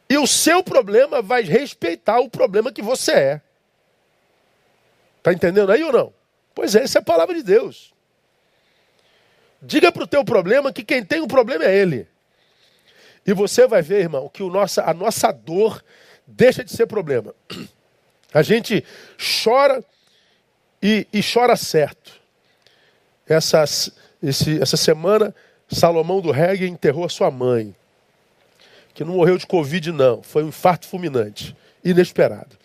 [0.09, 3.41] E o seu problema vai respeitar o problema que você é.
[5.17, 6.13] Está entendendo aí ou não?
[6.53, 7.93] Pois é, essa é a palavra de Deus.
[9.61, 12.07] Diga para o teu problema que quem tem um problema é ele.
[13.25, 15.83] E você vai ver, irmão, que o nossa, a nossa dor
[16.27, 17.33] deixa de ser problema.
[18.33, 18.83] A gente
[19.43, 19.83] chora
[20.81, 22.13] e, e chora certo.
[23.27, 23.63] Essa,
[24.21, 25.33] esse, essa semana,
[25.69, 27.75] Salomão do Reggae enterrou a sua mãe.
[28.93, 30.21] Que não morreu de Covid, não.
[30.21, 31.55] Foi um infarto fulminante.
[31.83, 32.57] Inesperado.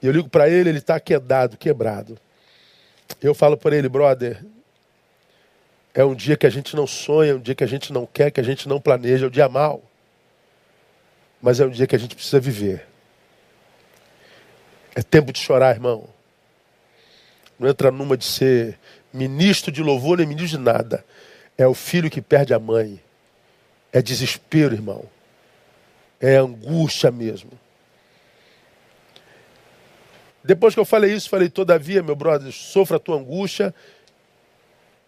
[0.00, 2.18] E eu ligo para ele, ele está quedado, quebrado.
[3.20, 4.44] Eu falo para ele, brother,
[5.92, 8.06] é um dia que a gente não sonha, é um dia que a gente não
[8.06, 9.82] quer, que a gente não planeja, é um dia mal.
[11.42, 12.87] Mas é um dia que a gente precisa viver.
[14.98, 16.08] É tempo de chorar, irmão.
[17.56, 18.76] Não entra numa de ser
[19.12, 21.04] ministro de louvor nem ministro de nada.
[21.56, 23.00] É o filho que perde a mãe.
[23.92, 25.04] É desespero, irmão.
[26.20, 27.52] É angústia mesmo.
[30.42, 33.72] Depois que eu falei isso, falei, todavia, meu brother, sofra a tua angústia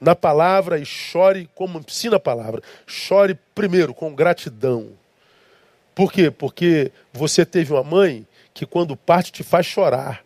[0.00, 2.62] na palavra e chore como ensina a palavra.
[2.86, 4.90] Chore primeiro com gratidão.
[5.96, 6.30] Por quê?
[6.30, 10.24] Porque você teve uma mãe que quando parte te faz chorar.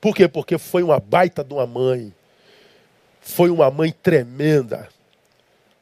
[0.00, 0.26] Por quê?
[0.26, 2.12] Porque foi uma baita de uma mãe.
[3.20, 4.88] Foi uma mãe tremenda.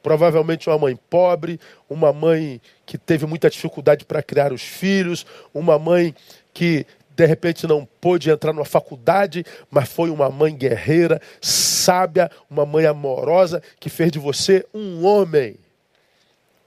[0.03, 1.59] Provavelmente uma mãe pobre,
[1.89, 6.15] uma mãe que teve muita dificuldade para criar os filhos, uma mãe
[6.53, 6.85] que
[7.15, 12.85] de repente não pôde entrar numa faculdade, mas foi uma mãe guerreira, sábia, uma mãe
[12.85, 15.55] amorosa, que fez de você um homem.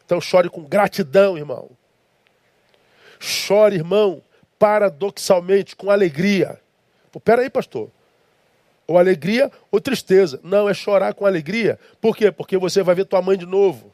[0.04, 1.70] Então chore com gratidão, irmão.
[3.18, 4.22] Chore, irmão,
[4.64, 6.58] paradoxalmente, com alegria.
[7.12, 7.90] Pô, peraí, pastor.
[8.86, 10.40] Ou alegria ou tristeza.
[10.42, 11.78] Não, é chorar com alegria.
[12.00, 12.32] Por quê?
[12.32, 13.92] Porque você vai ver tua mãe de novo.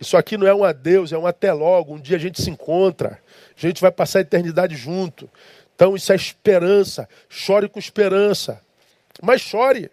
[0.00, 1.92] Isso aqui não é um adeus, é um até logo.
[1.92, 3.20] Um dia a gente se encontra.
[3.54, 5.28] A gente vai passar a eternidade junto.
[5.76, 7.06] Então isso é esperança.
[7.28, 8.62] Chore com esperança.
[9.22, 9.90] Mas chore.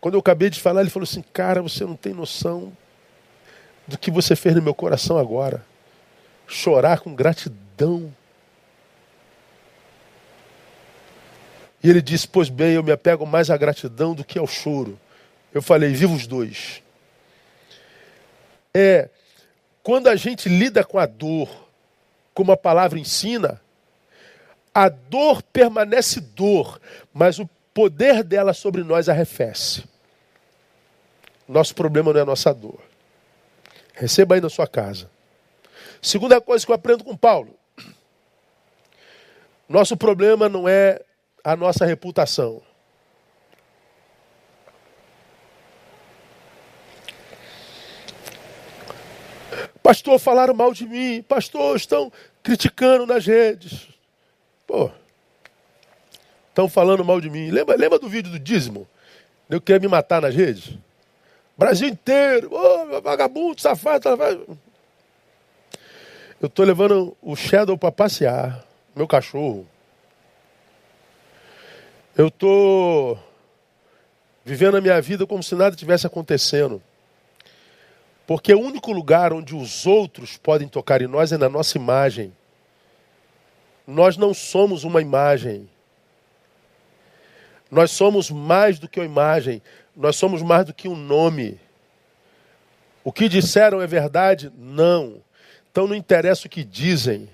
[0.00, 2.72] Quando eu acabei de falar, ele falou assim: Cara, você não tem noção
[3.88, 5.66] do que você fez no meu coração agora.
[6.46, 7.71] Chorar com gratidão.
[11.82, 14.98] E ele disse: Pois bem, eu me apego mais à gratidão do que ao choro.
[15.52, 16.82] Eu falei: Viva os dois.
[18.74, 19.08] É,
[19.82, 21.48] quando a gente lida com a dor,
[22.32, 23.60] como a palavra ensina,
[24.74, 26.80] a dor permanece dor,
[27.12, 29.84] mas o poder dela sobre nós arrefece.
[31.46, 32.80] Nosso problema não é a nossa dor.
[33.92, 35.10] Receba aí na sua casa.
[36.00, 37.54] Segunda coisa que eu aprendo com Paulo.
[39.72, 41.00] Nosso problema não é
[41.42, 42.60] a nossa reputação.
[49.82, 51.22] Pastor, falaram mal de mim.
[51.22, 53.88] Pastor, estão criticando nas redes.
[54.66, 54.90] Pô,
[56.50, 57.50] estão falando mal de mim.
[57.50, 58.86] Lembra, lembra do vídeo do dízimo?
[59.48, 60.76] Eu queria me matar nas redes?
[61.56, 64.58] Brasil inteiro, oh, vagabundo, safado, safado.
[66.38, 68.62] Eu estou levando o Shadow para passear,
[68.94, 69.66] meu cachorro.
[72.16, 73.18] Eu estou
[74.44, 76.82] vivendo a minha vida como se nada tivesse acontecendo.
[78.26, 82.32] Porque o único lugar onde os outros podem tocar em nós é na nossa imagem.
[83.86, 85.68] Nós não somos uma imagem.
[87.70, 89.62] Nós somos mais do que uma imagem.
[89.96, 91.58] Nós somos mais do que um nome.
[93.02, 94.52] O que disseram é verdade?
[94.56, 95.22] Não.
[95.70, 97.28] Então não interessa o que dizem.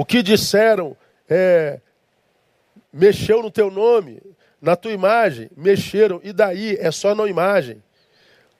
[0.00, 0.96] O que disseram
[1.28, 1.78] é
[2.90, 4.22] mexeu no teu nome,
[4.58, 7.82] na tua imagem, mexeram, e daí é só na imagem.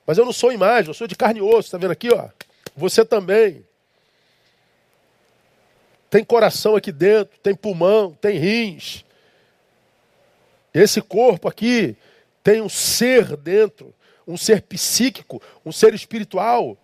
[0.06, 2.28] Mas eu não sou imagem, eu sou de carne e osso, está vendo aqui, ó?
[2.76, 3.64] Você também.
[6.10, 9.02] Tem coração aqui dentro, tem pulmão, tem rins.
[10.74, 11.96] Esse corpo aqui
[12.44, 13.94] tem um ser dentro,
[14.28, 16.76] um ser psíquico, um ser espiritual,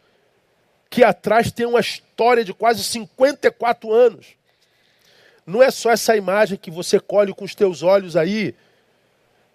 [0.89, 4.36] que atrás tem uma história de quase 54 anos.
[5.47, 8.55] Não é só essa imagem que você colhe com os teus olhos aí,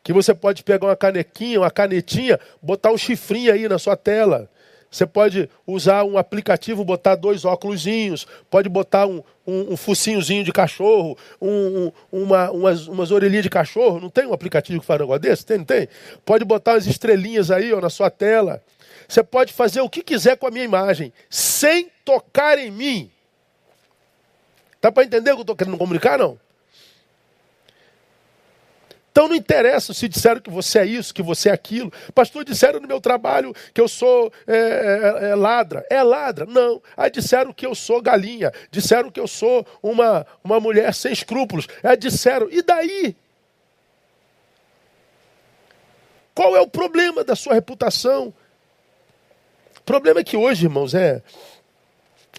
[0.04, 4.50] que você pode pegar uma canequinha, uma canetinha, botar um chifrinho aí na sua tela.
[4.90, 10.52] Você pode usar um aplicativo, botar dois óculosinhos, pode botar um, um, um focinhozinho de
[10.52, 14.02] cachorro, um, uma, umas, umas orelhinhas de cachorro.
[14.02, 15.46] Não tem um aplicativo que faz um negócio desse?
[15.46, 15.88] Tem, não tem?
[16.26, 18.62] Pode botar umas estrelinhas aí ó, na sua tela.
[19.08, 23.12] Você pode fazer o que quiser com a minha imagem, sem tocar em mim.
[24.82, 26.39] Dá para entender o que eu estou querendo comunicar, não?
[29.12, 31.91] Então não interessa se disseram que você é isso, que você é aquilo.
[32.15, 35.86] Pastor, disseram no meu trabalho que eu sou é, é, é, ladra.
[35.89, 36.46] É ladra?
[36.46, 36.82] Não.
[36.96, 38.54] Aí disseram que eu sou galinha.
[38.72, 41.67] Disseram que eu sou uma, uma mulher sem escrúpulos.
[41.84, 42.50] É, disseram.
[42.50, 43.15] E daí?
[46.34, 48.34] Qual é o problema da sua reputação?
[49.78, 51.22] O problema é que hoje, irmãos, é,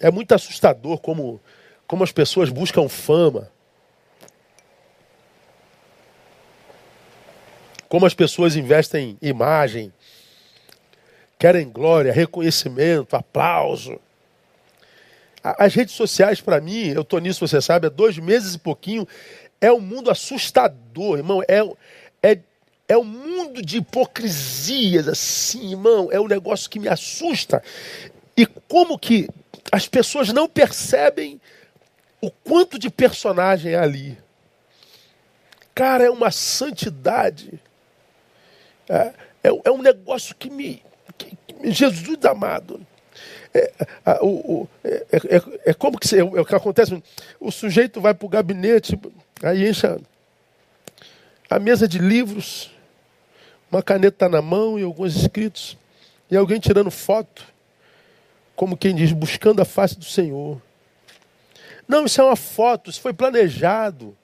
[0.01, 1.39] é muito assustador como,
[1.87, 3.51] como as pessoas buscam fama
[7.93, 9.93] Como as pessoas investem em imagem,
[11.37, 13.99] querem glória, reconhecimento, aplauso.
[15.43, 19.07] As redes sociais, para mim, eu estou nisso, você sabe, há dois meses e pouquinho,
[19.61, 21.43] é um mundo assustador, irmão.
[21.47, 21.59] É,
[22.23, 22.39] é,
[22.87, 26.09] é um mundo de hipocrisias, assim, irmão.
[26.11, 27.61] É um negócio que me assusta.
[28.35, 29.29] E como que
[29.71, 31.39] as pessoas não percebem
[32.23, 34.17] o quanto de personagem é ali.
[35.75, 37.59] Cara, é uma santidade.
[38.87, 40.81] É, é, é um negócio que me.
[41.17, 42.79] Que, que, Jesus amado.
[43.53, 43.71] É,
[44.21, 47.03] o, o, é, é, é, como que, é, o que acontece?
[47.41, 48.97] O sujeito vai para o gabinete,
[49.43, 49.99] aí enche a,
[51.49, 52.71] a mesa de livros,
[53.69, 55.77] uma caneta na mão e alguns escritos,
[56.31, 57.45] e alguém tirando foto,
[58.55, 60.61] como quem diz, buscando a face do Senhor.
[61.87, 64.17] Não, isso é uma foto, isso foi planejado.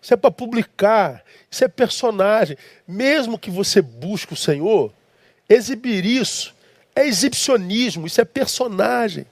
[0.00, 2.58] Isso é para publicar, isso é personagem.
[2.86, 4.92] Mesmo que você busque o Senhor,
[5.48, 6.54] exibir isso
[6.94, 9.26] é exibicionismo, isso é personagem.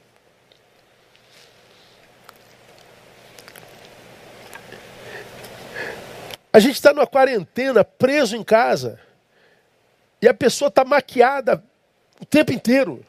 [6.52, 9.00] A gente está numa quarentena, preso em casa,
[10.20, 11.64] e a pessoa está maquiada
[12.20, 13.04] o tempo inteiro.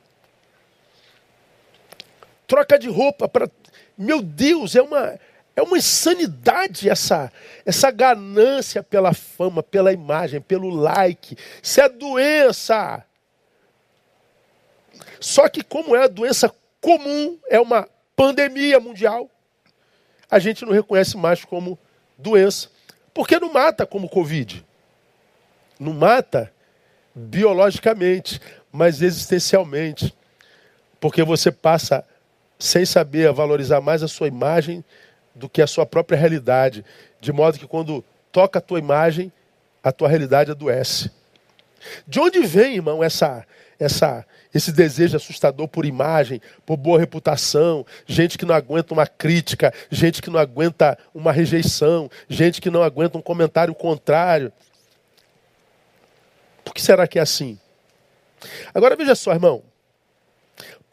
[2.47, 3.49] Troca de roupa para.
[3.97, 5.19] Meu Deus, é uma,
[5.55, 7.31] é uma insanidade essa,
[7.65, 11.37] essa ganância pela fama, pela imagem, pelo like.
[11.61, 13.05] Isso é doença.
[15.19, 19.29] Só que, como é a doença comum, é uma pandemia mundial,
[20.29, 21.77] a gente não reconhece mais como
[22.17, 22.69] doença.
[23.13, 24.65] Porque não mata como Covid.
[25.79, 26.51] Não mata
[27.13, 28.41] biologicamente,
[28.71, 30.13] mas existencialmente.
[30.99, 32.03] Porque você passa,
[32.63, 34.85] sem saber, valorizar mais a sua imagem
[35.35, 36.85] do que a sua própria realidade,
[37.19, 38.01] de modo que quando
[38.31, 39.33] toca a tua imagem,
[39.83, 41.11] a tua realidade adoece.
[42.07, 43.45] De onde vem, irmão, essa,
[43.77, 49.73] essa, esse desejo assustador por imagem, por boa reputação, gente que não aguenta uma crítica,
[49.91, 54.53] gente que não aguenta uma rejeição, gente que não aguenta um comentário contrário?
[56.63, 57.59] Por que será que é assim?
[58.73, 59.61] Agora veja só, irmão.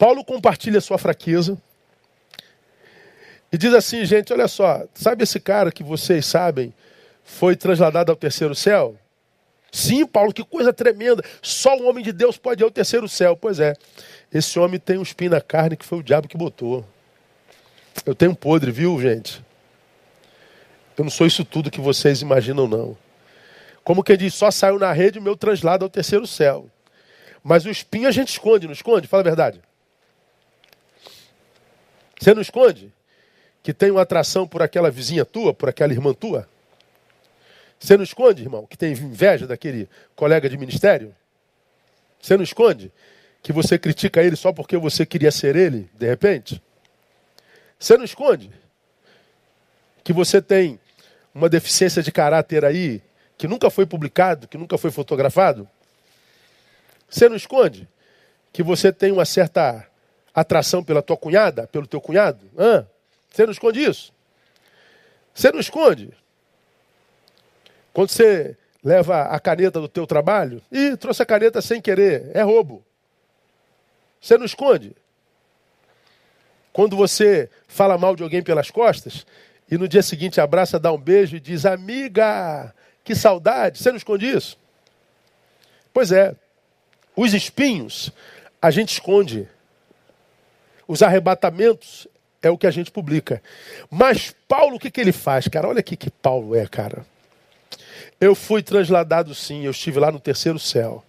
[0.01, 1.55] Paulo compartilha sua fraqueza
[3.53, 6.73] e diz assim, gente, olha só, sabe esse cara que vocês sabem
[7.23, 8.97] foi trasladado ao terceiro céu?
[9.71, 11.23] Sim, Paulo, que coisa tremenda.
[11.39, 13.37] Só um homem de Deus pode ir ao terceiro céu.
[13.37, 13.75] Pois é,
[14.33, 16.83] esse homem tem um espinho na carne que foi o diabo que botou.
[18.03, 19.39] Eu tenho um podre, viu, gente?
[20.97, 22.97] Eu não sou isso tudo que vocês imaginam, não.
[23.83, 26.67] Como quem diz, só saiu na rede o meu translado ao terceiro céu.
[27.43, 29.07] Mas o espinho a gente esconde, não esconde?
[29.07, 29.61] Fala a verdade.
[32.21, 32.93] Você não esconde?
[33.63, 36.47] Que tem uma atração por aquela vizinha tua, por aquela irmã tua?
[37.79, 41.15] Você não esconde, irmão, que tem inveja daquele colega de ministério?
[42.21, 42.91] Você não esconde
[43.41, 46.61] que você critica ele só porque você queria ser ele, de repente?
[47.79, 48.51] Você não esconde
[50.03, 50.79] que você tem
[51.33, 53.01] uma deficiência de caráter aí
[53.35, 55.67] que nunca foi publicado, que nunca foi fotografado?
[57.09, 57.89] Você não esconde
[58.53, 59.87] que você tem uma certa
[60.33, 62.49] atração pela tua cunhada, pelo teu cunhado?
[62.57, 62.87] Hã?
[63.29, 64.13] Você não esconde isso?
[65.33, 66.13] Você não esconde?
[67.93, 72.41] Quando você leva a caneta do teu trabalho, e trouxe a caneta sem querer, é
[72.41, 72.83] roubo.
[74.19, 74.95] Você não esconde?
[76.73, 79.25] Quando você fala mal de alguém pelas costas
[79.69, 82.73] e no dia seguinte abraça, dá um beijo e diz: Amiga,
[83.03, 83.79] que saudade.
[83.79, 84.57] Você não esconde isso?
[85.93, 86.35] Pois é.
[87.15, 88.11] Os espinhos
[88.61, 89.47] a gente esconde.
[90.91, 92.05] Os arrebatamentos
[92.41, 93.41] é o que a gente publica.
[93.89, 95.69] Mas Paulo, o que, que ele faz, cara?
[95.69, 97.05] Olha aqui que Paulo é, cara.
[98.19, 101.01] Eu fui transladado sim, eu estive lá no terceiro céu.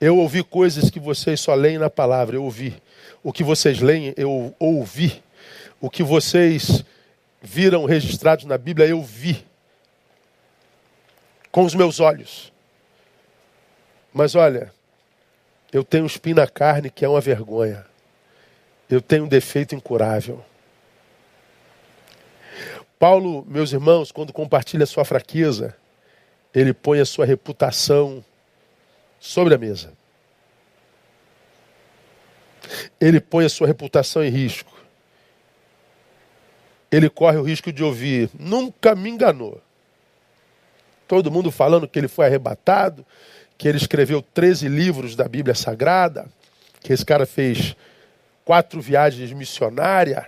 [0.00, 2.80] Eu ouvi coisas que vocês só leem na palavra, eu ouvi.
[3.20, 5.24] O que vocês leem, eu ouvi.
[5.80, 6.84] O que vocês
[7.42, 9.44] viram registrados na Bíblia, eu vi.
[11.50, 12.52] Com os meus olhos.
[14.14, 14.72] Mas olha,
[15.72, 17.84] eu tenho um espinho na carne que é uma vergonha.
[18.88, 20.44] Eu tenho um defeito incurável.
[22.98, 25.76] Paulo, meus irmãos, quando compartilha sua fraqueza,
[26.54, 28.24] ele põe a sua reputação
[29.20, 29.92] sobre a mesa.
[33.00, 34.76] Ele põe a sua reputação em risco.
[36.90, 39.60] Ele corre o risco de ouvir: nunca me enganou.
[41.06, 43.06] Todo mundo falando que ele foi arrebatado,
[43.56, 46.26] que ele escreveu 13 livros da Bíblia Sagrada,
[46.80, 47.76] que esse cara fez
[48.48, 50.24] quatro viagens missionárias,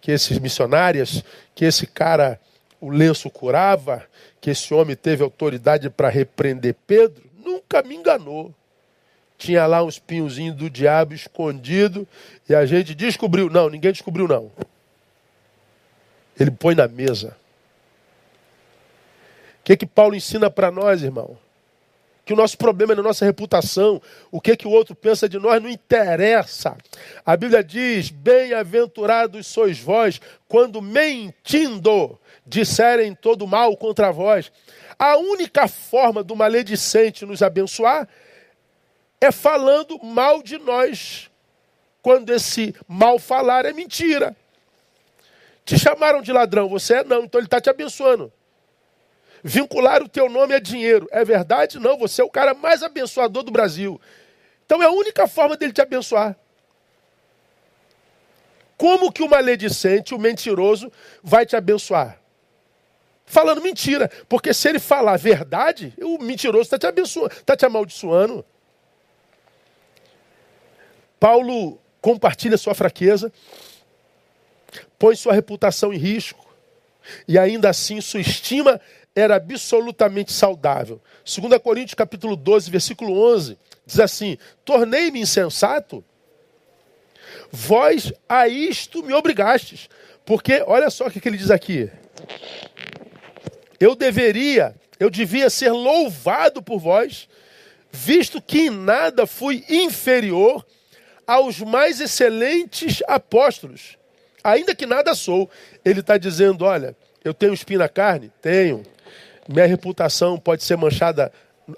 [0.00, 1.24] que esses missionárias,
[1.56, 2.40] que esse cara
[2.80, 4.06] o lenço curava,
[4.40, 8.54] que esse homem teve autoridade para repreender Pedro, nunca me enganou.
[9.36, 12.06] Tinha lá um espinhozinho do diabo escondido
[12.48, 13.50] e a gente descobriu.
[13.50, 14.52] Não, ninguém descobriu, não.
[16.38, 17.36] Ele põe na mesa.
[19.58, 21.36] O que, que Paulo ensina para nós, irmão?
[22.24, 24.00] Que o nosso problema é na nossa reputação,
[24.30, 26.76] o que que o outro pensa de nós não interessa.
[27.24, 34.50] A Bíblia diz: "Bem-aventurados sois vós quando mentindo disserem todo mal contra vós".
[34.98, 38.08] A única forma do maledicente nos abençoar
[39.20, 41.30] é falando mal de nós.
[42.00, 44.36] Quando esse mal falar é mentira.
[45.64, 48.30] Te chamaram de ladrão, você é não, então ele está te abençoando.
[49.46, 51.06] Vincular o teu nome a dinheiro.
[51.12, 51.78] É verdade?
[51.78, 54.00] Não, você é o cara mais abençoador do Brasil.
[54.64, 56.34] Então é a única forma dele te abençoar.
[58.78, 60.90] Como que o maledicente, o mentiroso,
[61.22, 62.18] vai te abençoar?
[63.26, 64.10] Falando mentira.
[64.30, 68.42] Porque se ele falar verdade, o mentiroso está te abençoando, está te amaldiçoando.
[71.20, 73.30] Paulo compartilha sua fraqueza,
[74.98, 76.44] põe sua reputação em risco,
[77.28, 78.80] e ainda assim sua estima
[79.14, 81.00] era absolutamente saudável.
[81.24, 83.56] 2 Coríntios capítulo 12, versículo 11,
[83.86, 86.04] diz assim: Tornei-me insensato,
[87.50, 89.88] vós a isto me obrigastes.
[90.24, 91.90] Porque, olha só o que ele diz aqui.
[93.78, 97.28] Eu deveria, eu devia ser louvado por vós,
[97.92, 100.64] visto que em nada fui inferior
[101.26, 103.98] aos mais excelentes apóstolos.
[104.42, 105.50] Ainda que nada sou.
[105.84, 108.32] Ele está dizendo: olha, eu tenho espinho na carne?
[108.40, 108.82] Tenho.
[109.48, 111.32] Minha reputação pode ser manchada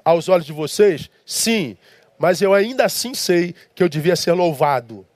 [0.05, 1.11] aos olhos de vocês?
[1.25, 1.77] Sim,
[2.19, 5.07] mas eu ainda assim sei que eu devia ser louvado.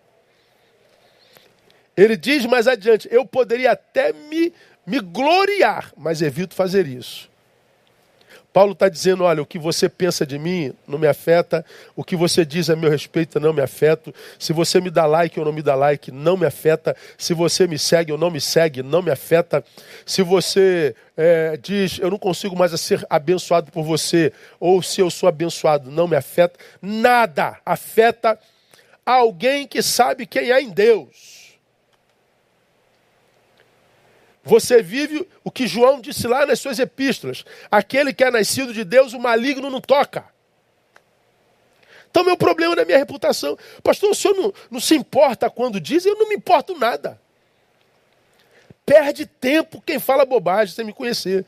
[1.96, 4.52] Ele diz mais adiante: eu poderia até me,
[4.86, 7.30] me gloriar, mas evito fazer isso.
[8.52, 12.16] Paulo está dizendo: olha, o que você pensa de mim não me afeta, o que
[12.16, 15.52] você diz a meu respeito não me afeta, se você me dá like ou não
[15.52, 19.02] me dá like, não me afeta, se você me segue ou não me segue, não
[19.02, 19.64] me afeta,
[20.04, 25.10] se você é, diz eu não consigo mais ser abençoado por você, ou se eu
[25.10, 28.38] sou abençoado, não me afeta, nada afeta
[29.04, 31.39] alguém que sabe quem é em Deus.
[34.42, 38.84] Você vive o que João disse lá nas suas epístolas: aquele que é nascido de
[38.84, 40.24] Deus, o maligno não toca.
[42.10, 43.56] Então, meu problema não é minha reputação.
[43.82, 46.04] Pastor, o senhor não, não se importa quando diz?
[46.04, 47.20] Eu não me importo nada.
[48.84, 51.46] Perde tempo quem fala bobagem sem me conhecer.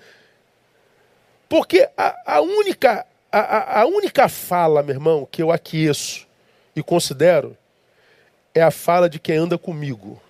[1.49, 6.29] Porque a, a única, a, a única fala, meu irmão, que eu aqueço
[6.77, 7.57] e considero
[8.55, 10.23] é a fala de quem anda comigo,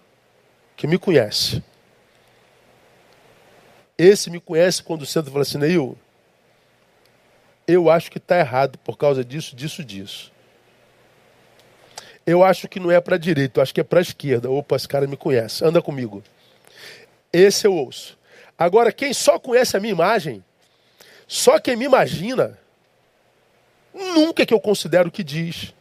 [0.77, 1.63] que me conhece.
[4.05, 5.97] Esse me conhece quando senta e fala assim, Neil,
[7.69, 10.33] eu acho que está errado por causa disso, disso, disso.
[12.27, 14.51] Eu acho que não é para a direita, eu acho que é para a esquerda.
[14.51, 16.21] Opa, esse cara me conhece, anda comigo.
[17.33, 18.19] Esse eu ouço.
[18.59, 20.45] Agora, quem só conhece a minha imagem,
[21.29, 22.59] só quem me imagina,
[23.95, 25.73] nunca é que eu considero o que diz.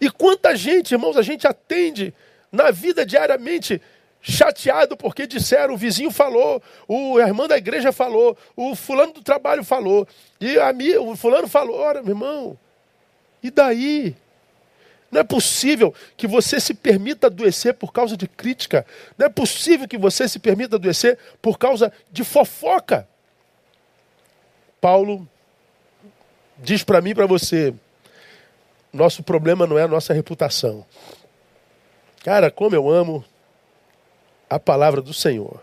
[0.00, 2.14] E quanta gente, irmãos, a gente atende
[2.52, 3.82] na vida diariamente
[4.22, 9.64] chateado porque disseram, o vizinho falou, o irmão da igreja falou, o fulano do trabalho
[9.64, 10.06] falou,
[10.40, 12.58] e a minha, o fulano falou, ora, meu irmão,
[13.42, 14.14] e daí?
[15.10, 18.86] Não é possível que você se permita adoecer por causa de crítica.
[19.18, 23.08] Não é possível que você se permita adoecer por causa de fofoca.
[24.80, 25.28] Paulo
[26.56, 27.74] diz para mim e para você:
[28.92, 30.86] nosso problema não é a nossa reputação.
[32.22, 33.24] Cara, como eu amo
[34.50, 35.62] a palavra do Senhor.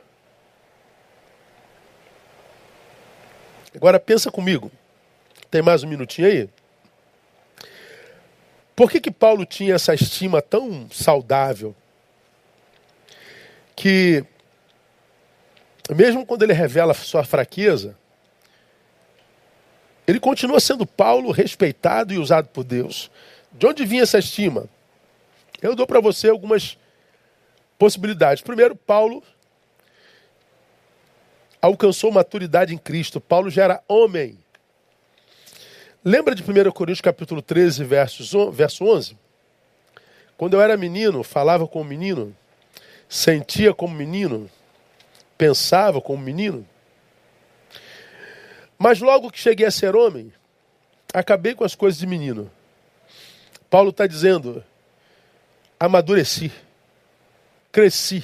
[3.76, 4.72] Agora pensa comigo.
[5.52, 6.50] Tem mais um minutinho aí?
[8.74, 11.76] Por que, que Paulo tinha essa estima tão saudável?
[13.76, 14.24] Que,
[15.90, 17.96] mesmo quando ele revela sua fraqueza,
[20.08, 23.12] ele continua sendo Paulo respeitado e usado por Deus.
[23.52, 24.70] De onde vinha essa estima?
[25.62, 26.78] Eu dou para você algumas
[27.78, 28.42] possibilidades.
[28.42, 29.24] Primeiro, Paulo
[31.62, 33.22] alcançou maturidade em Cristo.
[33.22, 34.38] Paulo já era homem.
[36.04, 39.18] Lembra de 1 Coríntios capítulo 13, versos, verso 11?
[40.38, 42.36] Quando eu era menino, falava como menino,
[43.10, 44.50] sentia como menino,
[45.38, 46.66] pensava como menino.
[48.78, 50.32] Mas logo que cheguei a ser homem,
[51.14, 52.50] acabei com as coisas de menino.
[53.70, 54.64] Paulo está dizendo:
[55.80, 56.52] amadureci
[57.78, 58.24] cresci.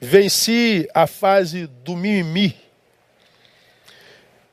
[0.00, 2.56] Venci a fase do mimimi.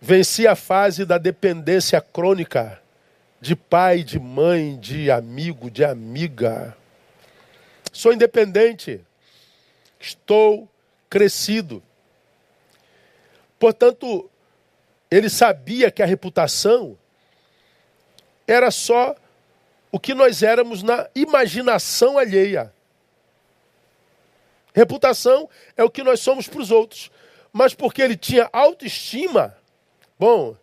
[0.01, 2.81] Venci a fase da dependência crônica
[3.39, 6.75] de pai, de mãe, de amigo, de amiga.
[7.93, 8.99] Sou independente.
[9.99, 10.67] Estou
[11.07, 11.83] crescido.
[13.59, 14.27] Portanto,
[15.11, 16.97] ele sabia que a reputação
[18.47, 19.15] era só
[19.91, 22.73] o que nós éramos na imaginação alheia.
[24.73, 27.11] Reputação é o que nós somos para os outros.
[27.51, 29.57] Mas porque ele tinha autoestima,
[30.17, 30.55] bom,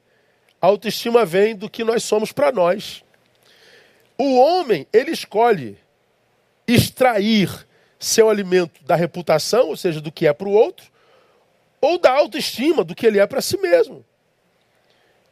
[0.61, 3.05] autoestima vem do que nós somos para nós.
[4.17, 5.79] O homem, ele escolhe
[6.67, 7.67] extrair
[7.99, 10.91] seu alimento da reputação, ou seja, do que é para o outro,
[11.81, 14.05] ou da autoestima, do que ele é para si mesmo.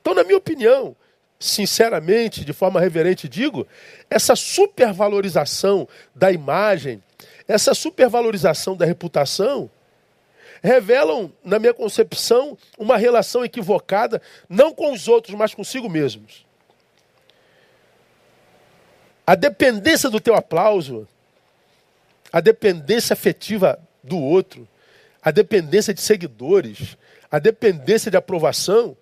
[0.01, 0.95] Então, na minha opinião,
[1.39, 3.67] sinceramente, de forma reverente, digo,
[4.09, 7.03] essa supervalorização da imagem,
[7.47, 9.71] essa supervalorização da reputação,
[10.63, 16.45] revelam, na minha concepção, uma relação equivocada, não com os outros, mas consigo mesmos.
[19.27, 21.07] A dependência do teu aplauso,
[22.33, 24.67] a dependência afetiva do outro,
[25.23, 26.97] a dependência de seguidores,
[27.31, 28.97] a dependência de aprovação,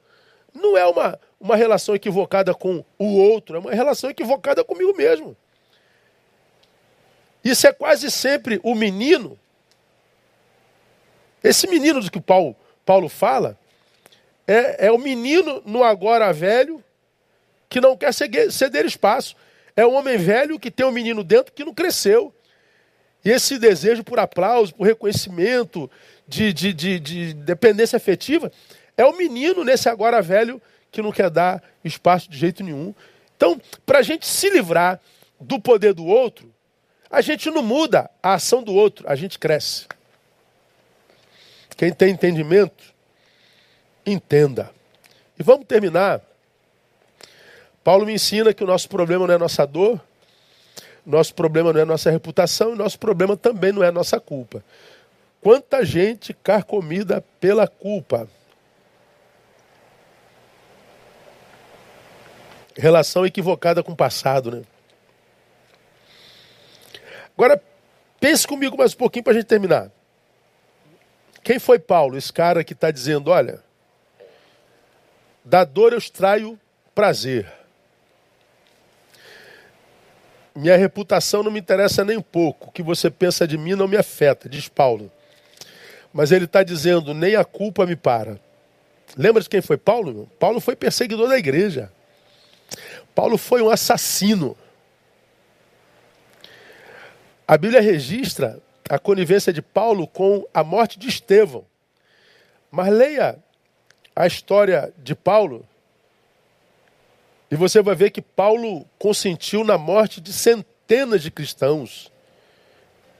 [0.54, 5.36] não é uma, uma relação equivocada com o outro, é uma relação equivocada comigo mesmo.
[7.44, 9.38] Isso é quase sempre o menino.
[11.42, 13.58] Esse menino do que Paulo, Paulo fala
[14.46, 16.82] é, é o menino no agora velho
[17.68, 19.36] que não quer ceder espaço.
[19.76, 22.32] É o homem velho que tem um menino dentro que não cresceu.
[23.24, 25.90] E esse desejo por aplauso, por reconhecimento,
[26.28, 28.52] de, de, de, de dependência afetiva,
[28.96, 32.94] é o menino nesse agora velho que não quer dar espaço de jeito nenhum.
[33.36, 35.00] Então, para a gente se livrar
[35.40, 36.52] do poder do outro,
[37.10, 39.86] a gente não muda a ação do outro, a gente cresce.
[41.76, 42.84] Quem tem entendimento,
[44.06, 44.70] entenda.
[45.38, 46.20] E vamos terminar.
[47.82, 50.00] Paulo me ensina que o nosso problema não é nossa dor,
[51.04, 54.64] nosso problema não é nossa reputação, e nosso problema também não é nossa culpa.
[55.40, 58.28] Quanta gente carcomida pela culpa.
[62.76, 64.62] Relação equivocada com o passado, né?
[67.36, 67.60] Agora,
[68.24, 69.90] Pense comigo mais um pouquinho para a gente terminar.
[71.42, 72.16] Quem foi Paulo?
[72.16, 73.62] Esse cara que está dizendo: olha,
[75.44, 76.58] da dor eu extraio
[76.94, 77.46] prazer.
[80.54, 82.70] Minha reputação não me interessa nem um pouco.
[82.70, 85.12] O que você pensa de mim não me afeta, diz Paulo.
[86.10, 88.40] Mas ele está dizendo: nem a culpa me para.
[89.18, 90.30] Lembra de quem foi Paulo?
[90.40, 91.92] Paulo foi perseguidor da igreja.
[93.14, 94.56] Paulo foi um assassino.
[97.46, 101.64] A Bíblia registra a conivência de Paulo com a morte de Estevão.
[102.70, 103.38] Mas leia
[104.16, 105.66] a história de Paulo
[107.54, 112.10] e você vai ver que Paulo consentiu na morte de centenas de cristãos.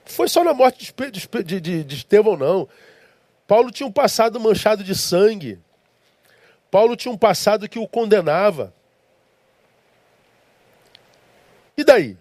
[0.05, 0.93] Foi só na morte
[1.41, 2.67] de, de, de Estevão, não.
[3.47, 5.57] Paulo tinha um passado manchado de sangue.
[6.69, 8.73] Paulo tinha um passado que o condenava.
[11.77, 12.17] E daí?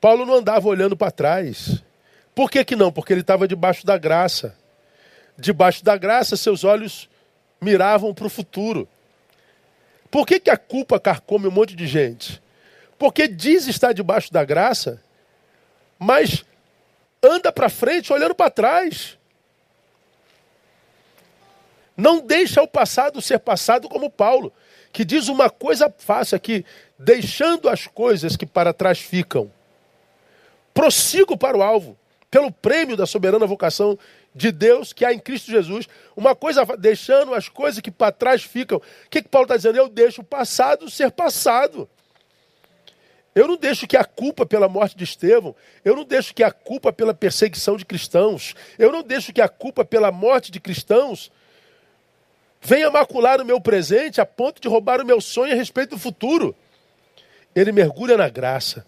[0.00, 1.82] Paulo não andava olhando para trás.
[2.34, 2.92] Por que, que não?
[2.92, 4.56] Porque ele estava debaixo da graça.
[5.36, 7.08] Debaixo da graça, seus olhos
[7.60, 8.88] miravam para o futuro.
[10.10, 12.40] Por que, que a culpa carcome um monte de gente?
[12.98, 15.02] Porque diz estar debaixo da graça,
[15.98, 16.44] mas
[17.22, 19.18] anda para frente olhando para trás.
[21.96, 24.52] Não deixa o passado ser passado como Paulo,
[24.92, 26.64] que diz uma coisa fácil aqui,
[26.98, 29.50] deixando as coisas que para trás ficam.
[30.72, 31.96] Prossigo para o alvo,
[32.30, 33.98] pelo prêmio da soberana vocação
[34.34, 35.88] de Deus que há em Cristo Jesus.
[36.16, 38.78] Uma coisa, deixando as coisas que para trás ficam.
[38.78, 39.78] O que, que Paulo está dizendo?
[39.78, 41.88] Eu deixo o passado ser passado.
[43.34, 46.52] Eu não deixo que a culpa pela morte de Estevão, eu não deixo que a
[46.52, 51.32] culpa pela perseguição de cristãos, eu não deixo que a culpa pela morte de cristãos
[52.60, 55.98] venha macular o meu presente a ponto de roubar o meu sonho a respeito do
[55.98, 56.54] futuro.
[57.54, 58.84] Ele mergulha na graça.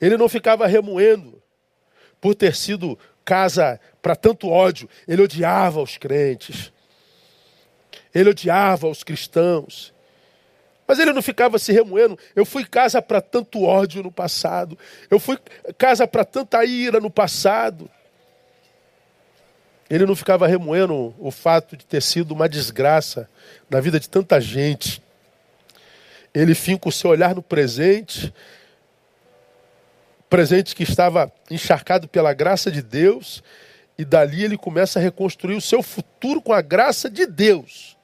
[0.00, 1.42] Ele não ficava remoendo
[2.20, 4.88] por ter sido casa para tanto ódio.
[5.06, 6.72] Ele odiava os crentes.
[8.14, 9.92] Ele odiava os cristãos.
[10.86, 12.18] Mas ele não ficava se remoendo.
[12.34, 14.78] Eu fui casa para tanto ódio no passado.
[15.10, 15.38] Eu fui
[15.76, 17.90] casa para tanta ira no passado.
[19.90, 23.28] Ele não ficava remoendo o fato de ter sido uma desgraça
[23.68, 25.02] na vida de tanta gente.
[26.40, 28.32] Ele finca o seu olhar no presente,
[30.30, 33.42] presente que estava encharcado pela graça de Deus,
[33.98, 37.96] e dali ele começa a reconstruir o seu futuro com a graça de Deus.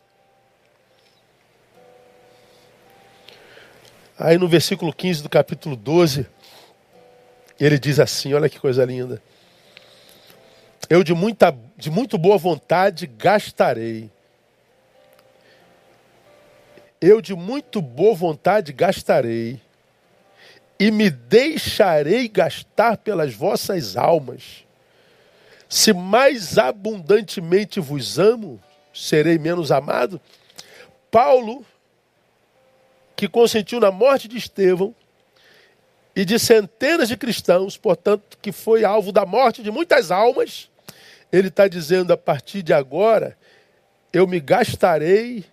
[4.18, 6.26] Aí no versículo 15 do capítulo 12,
[7.60, 9.22] ele diz assim: olha que coisa linda.
[10.90, 14.10] Eu de, muita, de muito boa vontade gastarei.
[17.06, 19.60] Eu de muito boa vontade gastarei.
[20.80, 24.64] E me deixarei gastar pelas vossas almas.
[25.68, 28.58] Se mais abundantemente vos amo,
[28.94, 30.18] serei menos amado.
[31.10, 31.62] Paulo,
[33.14, 34.94] que consentiu na morte de Estevão,
[36.16, 40.70] e de centenas de cristãos, portanto, que foi alvo da morte de muitas almas,
[41.30, 43.36] ele está dizendo: a partir de agora,
[44.10, 45.44] eu me gastarei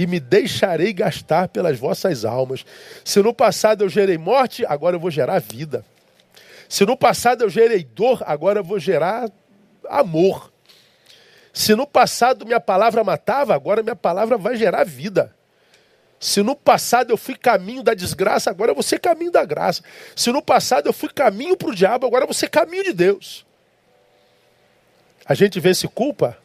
[0.00, 2.64] e me deixarei gastar pelas vossas almas.
[3.04, 5.84] Se no passado eu gerei morte, agora eu vou gerar vida.
[6.70, 9.30] Se no passado eu gerei dor, agora eu vou gerar
[9.90, 10.50] amor.
[11.52, 15.36] Se no passado minha palavra matava, agora minha palavra vai gerar vida.
[16.18, 19.82] Se no passado eu fui caminho da desgraça, agora eu vou ser caminho da graça.
[20.16, 22.94] Se no passado eu fui caminho para o diabo, agora eu vou ser caminho de
[22.94, 23.44] Deus.
[25.26, 26.38] A gente vê se culpa,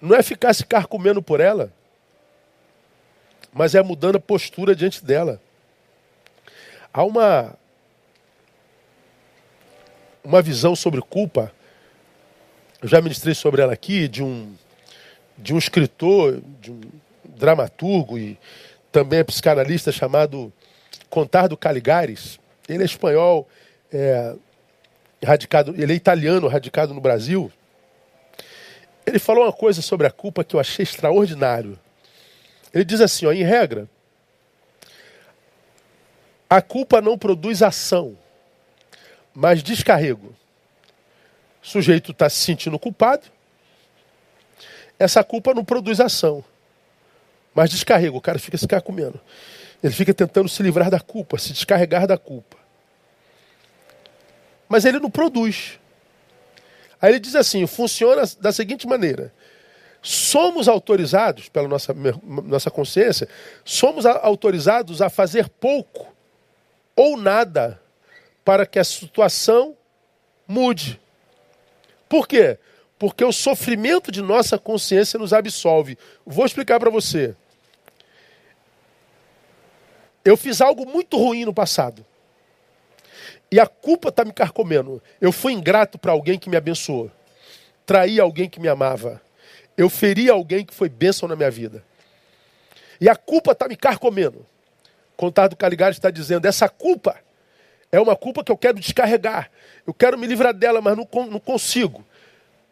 [0.00, 1.72] não é ficar se carcomendo por ela,
[3.52, 5.40] mas é mudando a postura diante dela.
[6.92, 7.54] Há uma,
[10.22, 11.52] uma visão sobre culpa,
[12.82, 14.54] eu já ministrei sobre ela aqui, de um,
[15.38, 16.80] de um escritor, de um
[17.24, 18.38] dramaturgo e
[18.92, 20.52] também é psicanalista chamado
[21.08, 22.38] Contardo Caligares.
[22.68, 23.48] Ele é espanhol,
[23.92, 24.34] é,
[25.24, 27.50] radicado, ele é italiano, radicado no Brasil.
[29.06, 31.78] Ele falou uma coisa sobre a culpa que eu achei extraordinário.
[32.74, 33.88] Ele diz assim, ó, em regra,
[36.50, 38.18] a culpa não produz ação,
[39.32, 40.34] mas descarrego.
[41.62, 43.26] O sujeito está se sentindo culpado,
[44.98, 46.44] essa culpa não produz ação,
[47.54, 48.18] mas descarrego.
[48.18, 49.20] O cara fica se comendo.
[49.82, 52.56] Ele fica tentando se livrar da culpa, se descarregar da culpa
[54.68, 55.78] mas ele não produz.
[57.00, 59.32] Aí ele diz assim: funciona da seguinte maneira.
[60.02, 63.28] Somos autorizados, pela nossa, nossa consciência,
[63.64, 66.14] somos autorizados a fazer pouco
[66.94, 67.80] ou nada
[68.44, 69.76] para que a situação
[70.46, 71.00] mude.
[72.08, 72.56] Por quê?
[72.98, 75.98] Porque o sofrimento de nossa consciência nos absolve.
[76.24, 77.34] Vou explicar para você.
[80.24, 82.04] Eu fiz algo muito ruim no passado.
[83.50, 85.02] E a culpa está me carcomendo.
[85.20, 87.10] Eu fui ingrato para alguém que me abençoou.
[87.84, 89.20] Traí alguém que me amava.
[89.76, 91.84] Eu feri alguém que foi bênção na minha vida.
[93.00, 94.44] E a culpa está me carcomendo.
[95.16, 97.16] Contardo Caligari está dizendo: essa culpa
[97.92, 99.50] é uma culpa que eu quero descarregar.
[99.86, 102.04] Eu quero me livrar dela, mas não, não consigo.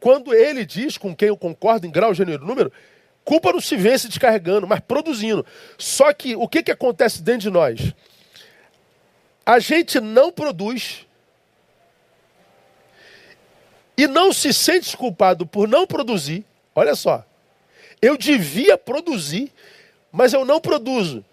[0.00, 2.72] Quando ele diz, com quem eu concordo em grau, gênero número,
[3.24, 5.46] culpa não se vence descarregando, mas produzindo.
[5.78, 7.94] Só que o que, que acontece dentro de nós?
[9.44, 11.06] A gente não produz
[13.96, 16.44] e não se sente culpado por não produzir.
[16.74, 17.24] Olha só,
[18.00, 19.52] eu devia produzir,
[20.10, 21.24] mas eu não produzo.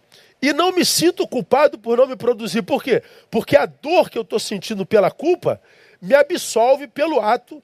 [0.41, 2.63] E não me sinto culpado por não me produzir.
[2.63, 3.03] Por quê?
[3.29, 5.61] Porque a dor que eu estou sentindo pela culpa
[6.01, 7.63] me absolve pelo ato,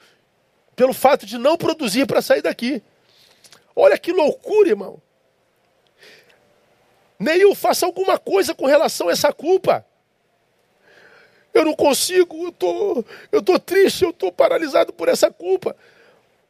[0.76, 2.84] pelo fato de não produzir para sair daqui.
[3.76, 5.02] Olha que loucura, irmão.
[7.20, 9.84] Neil, faça alguma coisa com relação a essa culpa.
[11.54, 15.76] Eu não consigo, eu tô, eu tô triste, eu tô paralisado por essa culpa.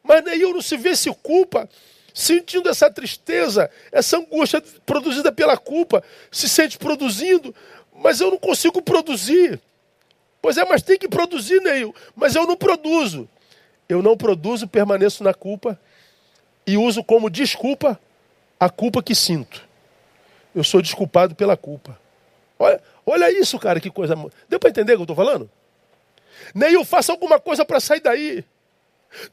[0.03, 1.69] Mas Neil não se vê se culpa
[2.13, 7.53] sentindo essa tristeza, essa angústia produzida pela culpa, se sente produzindo,
[7.93, 9.61] mas eu não consigo produzir.
[10.41, 13.29] Pois é, mas tem que produzir, Neil, mas eu não produzo.
[13.87, 15.79] Eu não produzo, permaneço na culpa
[16.65, 17.99] e uso como desculpa
[18.59, 19.65] a culpa que sinto.
[20.55, 21.97] Eu sou desculpado pela culpa.
[22.59, 24.15] Olha, olha isso, cara, que coisa.
[24.49, 25.49] Deu para entender o que eu estou falando?
[26.53, 28.43] Neil, faça alguma coisa para sair daí.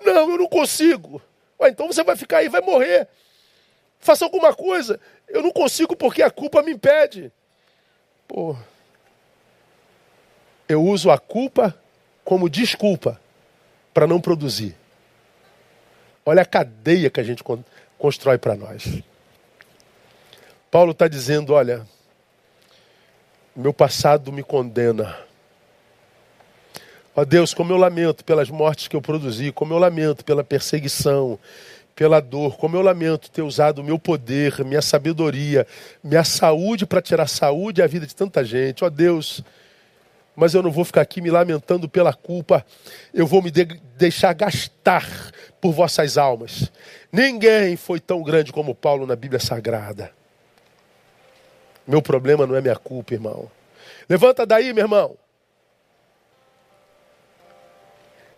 [0.05, 1.21] Não, eu não consigo.
[1.61, 3.09] Ué, então você vai ficar aí, vai morrer.
[3.99, 5.01] Faça alguma coisa.
[5.29, 7.33] Eu não consigo porque a culpa me impede.
[8.29, 8.57] Pô.
[10.69, 11.79] Eu uso a culpa
[12.25, 13.21] como desculpa
[13.93, 14.77] para não produzir.
[16.27, 17.45] Olha a cadeia que a gente
[17.99, 19.03] constrói para nós.
[20.71, 21.87] Paulo está dizendo: olha,
[23.57, 25.17] meu passado me condena.
[27.15, 31.39] Ó Deus, como eu lamento pelas mortes que eu produzi, como eu lamento pela perseguição,
[31.95, 35.65] pela dor, como eu lamento ter usado o meu poder, minha sabedoria,
[36.03, 38.85] minha saúde para tirar saúde e a vida de tanta gente.
[38.85, 39.45] Ó Deus,
[40.35, 42.67] mas eu não vou ficar aqui me lamentando pela culpa,
[43.13, 43.65] eu vou me de
[43.97, 45.09] deixar gastar
[45.61, 46.73] por vossas almas.
[47.13, 50.11] Ninguém foi tão grande como Paulo na Bíblia Sagrada.
[51.87, 53.51] Meu problema não é minha culpa, irmão.
[54.09, 55.17] Levanta daí, meu irmão.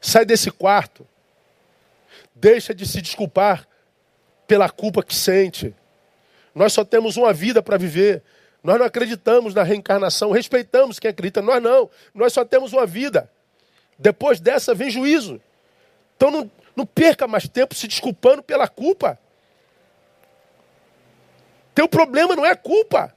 [0.01, 1.07] Sai desse quarto.
[2.34, 3.66] Deixa de se desculpar
[4.47, 5.74] pela culpa que sente.
[6.55, 8.22] Nós só temos uma vida para viver.
[8.62, 11.88] Nós não acreditamos na reencarnação, respeitamos quem acredita, nós não.
[12.14, 13.30] Nós só temos uma vida.
[13.99, 15.40] Depois dessa vem juízo.
[16.16, 19.18] Então não, não perca mais tempo se desculpando pela culpa.
[21.74, 23.16] Teu problema não é culpa.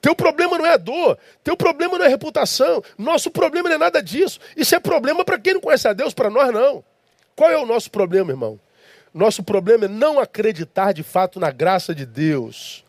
[0.00, 3.76] Teu problema não é a dor, teu problema não é a reputação, nosso problema não
[3.76, 4.38] é nada disso.
[4.56, 6.84] Isso é problema para quem não conhece a Deus, para nós não.
[7.34, 8.58] Qual é o nosso problema, irmão?
[9.12, 12.84] Nosso problema é não acreditar de fato na graça de Deus.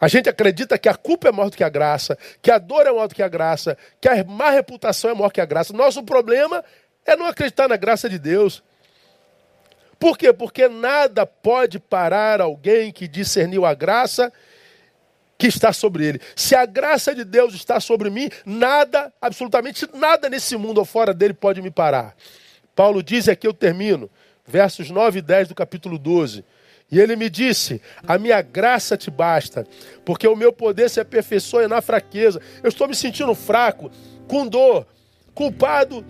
[0.00, 2.86] A gente acredita que a culpa é maior do que a graça, que a dor
[2.86, 5.72] é maior do que a graça, que a má reputação é maior que a graça.
[5.72, 6.62] Nosso problema
[7.04, 8.62] é não acreditar na graça de Deus.
[9.98, 10.32] Por quê?
[10.32, 14.30] Porque nada pode parar alguém que discerniu a graça
[15.38, 16.20] que está sobre ele.
[16.34, 21.12] Se a graça de Deus está sobre mim, nada, absolutamente nada nesse mundo ou fora
[21.12, 22.14] dele pode me parar.
[22.74, 24.10] Paulo diz, e aqui eu termino,
[24.46, 26.44] versos 9 e 10 do capítulo 12.
[26.90, 29.66] E ele me disse: A minha graça te basta,
[30.04, 32.40] porque o meu poder se aperfeiçoa na fraqueza.
[32.62, 33.90] Eu estou me sentindo fraco,
[34.28, 34.86] com dor,
[35.34, 36.04] culpado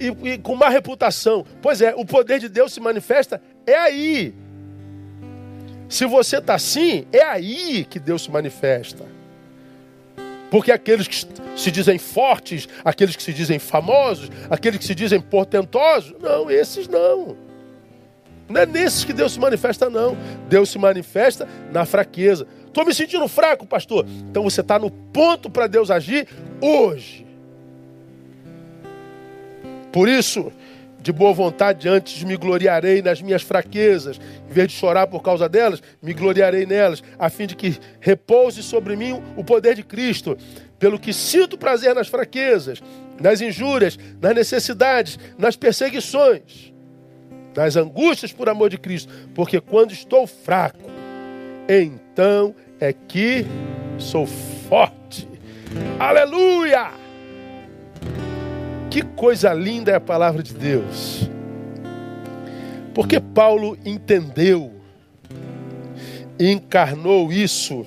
[0.00, 1.46] e, e com má reputação.
[1.62, 4.34] Pois é, o poder de Deus se manifesta é aí,
[5.88, 9.04] se você está assim, é aí que Deus se manifesta.
[10.50, 11.26] Porque aqueles que
[11.56, 16.88] se dizem fortes, aqueles que se dizem famosos, aqueles que se dizem portentosos, não, esses
[16.88, 17.36] não.
[18.48, 20.16] Não é nesses que Deus se manifesta, não.
[20.48, 22.46] Deus se manifesta na fraqueza.
[22.66, 24.06] Estou me sentindo fraco, pastor.
[24.30, 26.28] Então você está no ponto para Deus agir
[26.60, 27.26] hoje.
[29.90, 30.52] Por isso,
[31.06, 34.18] de boa vontade, antes me gloriarei nas minhas fraquezas.
[34.50, 38.60] Em vez de chorar por causa delas, me gloriarei nelas, a fim de que repouse
[38.60, 40.36] sobre mim o poder de Cristo.
[40.80, 42.82] Pelo que sinto prazer nas fraquezas,
[43.20, 46.74] nas injúrias, nas necessidades, nas perseguições,
[47.54, 49.12] nas angústias por amor de Cristo.
[49.32, 50.90] Porque quando estou fraco,
[51.68, 53.46] então é que
[53.96, 55.28] sou forte.
[56.00, 57.05] Aleluia!
[58.90, 61.28] Que coisa linda é a palavra de Deus.
[62.94, 64.76] Porque Paulo entendeu
[66.38, 67.86] encarnou isso,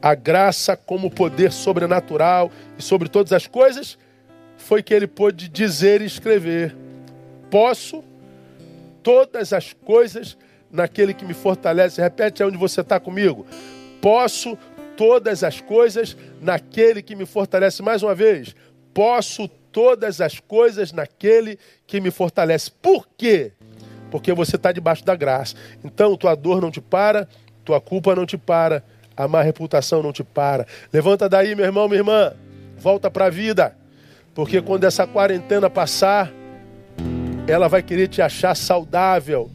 [0.00, 3.98] a graça como poder sobrenatural e sobre todas as coisas,
[4.56, 6.74] foi que ele pôde dizer e escrever:
[7.50, 8.02] Posso
[9.02, 10.36] todas as coisas
[10.70, 12.00] naquele que me fortalece.
[12.00, 13.46] Repete onde você está comigo.
[14.00, 14.56] Posso
[14.96, 17.82] todas as coisas naquele que me fortalece.
[17.82, 18.54] Mais uma vez.
[18.94, 22.70] Posso todas as coisas naquele que me fortalece.
[22.70, 23.52] Por quê?
[24.10, 25.56] Porque você está debaixo da graça.
[25.82, 27.26] Então, tua dor não te para,
[27.64, 28.84] tua culpa não te para,
[29.16, 30.66] a má reputação não te para.
[30.92, 32.32] Levanta daí, meu irmão, minha irmã.
[32.76, 33.74] Volta para a vida.
[34.34, 36.30] Porque quando essa quarentena passar,
[37.46, 39.50] ela vai querer te achar saudável.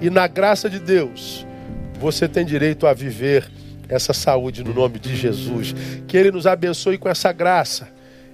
[0.00, 1.46] E na graça de Deus,
[1.98, 3.50] você tem direito a viver
[3.88, 5.74] essa saúde no nome de Jesus.
[6.06, 7.88] Que Ele nos abençoe com essa graça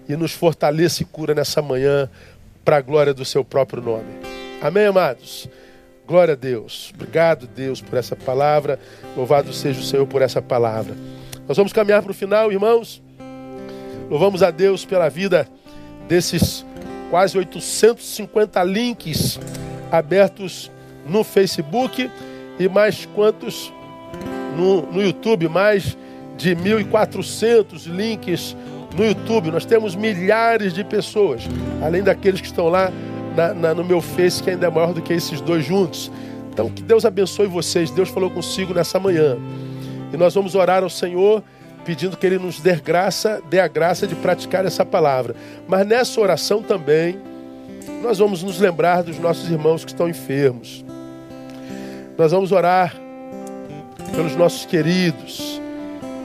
[0.08, 2.08] e nos fortaleça e cura nessa manhã
[2.64, 4.08] para a glória do seu próprio nome.
[4.60, 5.48] Amém, amados?
[6.06, 6.90] Glória a Deus.
[6.94, 8.80] Obrigado, Deus, por essa palavra.
[9.16, 10.96] Louvado seja o Senhor por essa palavra.
[11.46, 13.02] Nós vamos caminhar para o final, irmãos.
[14.08, 15.46] Louvamos a Deus pela vida
[16.08, 16.64] desses
[17.10, 19.38] quase 850 links
[19.90, 20.70] abertos
[21.06, 22.10] no Facebook
[22.58, 23.72] e mais quantos
[24.56, 25.96] no, no YouTube, mais
[26.36, 28.56] de 1.400 links
[28.96, 29.50] no YouTube.
[29.50, 31.42] Nós temos milhares de pessoas,
[31.82, 32.92] além daqueles que estão lá
[33.36, 36.10] na, na, no meu Face, que ainda é maior do que esses dois juntos.
[36.52, 37.90] Então, que Deus abençoe vocês.
[37.90, 39.36] Deus falou consigo nessa manhã.
[40.12, 41.42] E nós vamos orar ao Senhor
[41.84, 45.34] pedindo que Ele nos dê graça, dê a graça de praticar essa palavra.
[45.66, 47.18] Mas nessa oração também,
[48.02, 50.84] nós vamos nos lembrar dos nossos irmãos que estão enfermos.
[52.18, 52.94] Nós vamos orar
[54.14, 55.60] pelos nossos queridos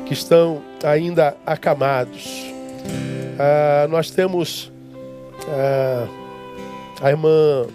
[0.05, 2.52] que estão ainda acamados.
[3.39, 4.71] Ah, nós temos
[5.49, 6.07] ah,
[7.01, 7.65] a irmã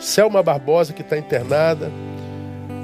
[0.00, 1.90] Selma Barbosa, que está internada.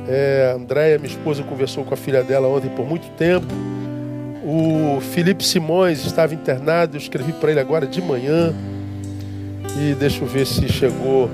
[0.08, 3.46] É, Andréia, minha esposa, conversou com a filha dela ontem por muito tempo.
[4.44, 8.54] O Felipe Simões estava internado, eu escrevi para ele agora de manhã.
[9.78, 11.28] E deixa eu ver se chegou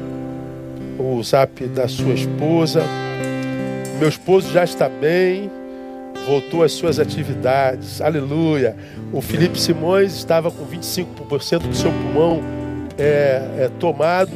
[0.98, 2.82] o zap da sua esposa.
[3.98, 5.50] Meu esposo já está bem,
[6.26, 8.00] voltou às suas atividades.
[8.00, 8.76] Aleluia.
[9.12, 12.40] O Felipe Simões estava com 25% do seu pulmão
[12.98, 14.30] é, é, tomado,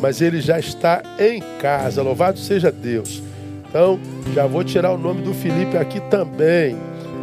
[0.00, 2.02] mas ele já está em casa.
[2.02, 3.22] Louvado seja Deus.
[3.68, 3.98] Então,
[4.34, 6.76] já vou tirar o nome do Felipe aqui também.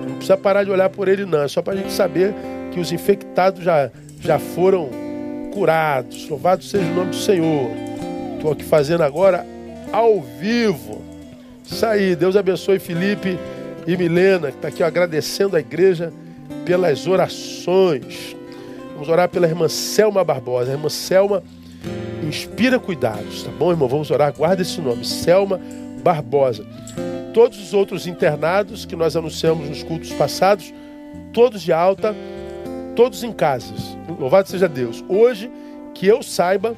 [0.07, 1.43] Não precisa parar de olhar por ele, não.
[1.43, 2.33] É só para a gente saber
[2.71, 3.89] que os infectados já,
[4.19, 4.89] já foram
[5.53, 6.27] curados.
[6.29, 7.69] Louvado seja o nome do Senhor.
[8.35, 9.45] Estou aqui fazendo agora
[9.91, 11.01] ao vivo.
[11.65, 12.15] Isso aí.
[12.15, 13.37] Deus abençoe Felipe
[13.85, 16.13] e Milena, que está aqui agradecendo a igreja
[16.65, 18.35] pelas orações.
[18.93, 20.71] Vamos orar pela irmã Selma Barbosa.
[20.71, 21.43] A irmã Selma
[22.25, 23.87] inspira cuidados, tá bom, irmão?
[23.87, 25.59] Vamos orar, guarda esse nome, Selma
[26.01, 26.65] Barbosa.
[27.33, 30.73] Todos os outros internados que nós anunciamos nos cultos passados,
[31.33, 32.15] todos de alta,
[32.95, 33.97] todos em casas.
[34.19, 35.03] Louvado seja Deus.
[35.09, 35.51] Hoje,
[35.93, 36.75] que eu saiba,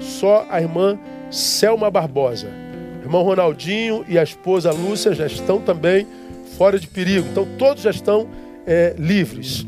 [0.00, 0.98] só a irmã
[1.30, 2.48] Selma Barbosa.
[3.02, 6.06] Irmão Ronaldinho e a esposa Lúcia já estão também
[6.58, 7.26] fora de perigo.
[7.30, 8.28] Então todos já estão
[8.66, 9.64] é, livres.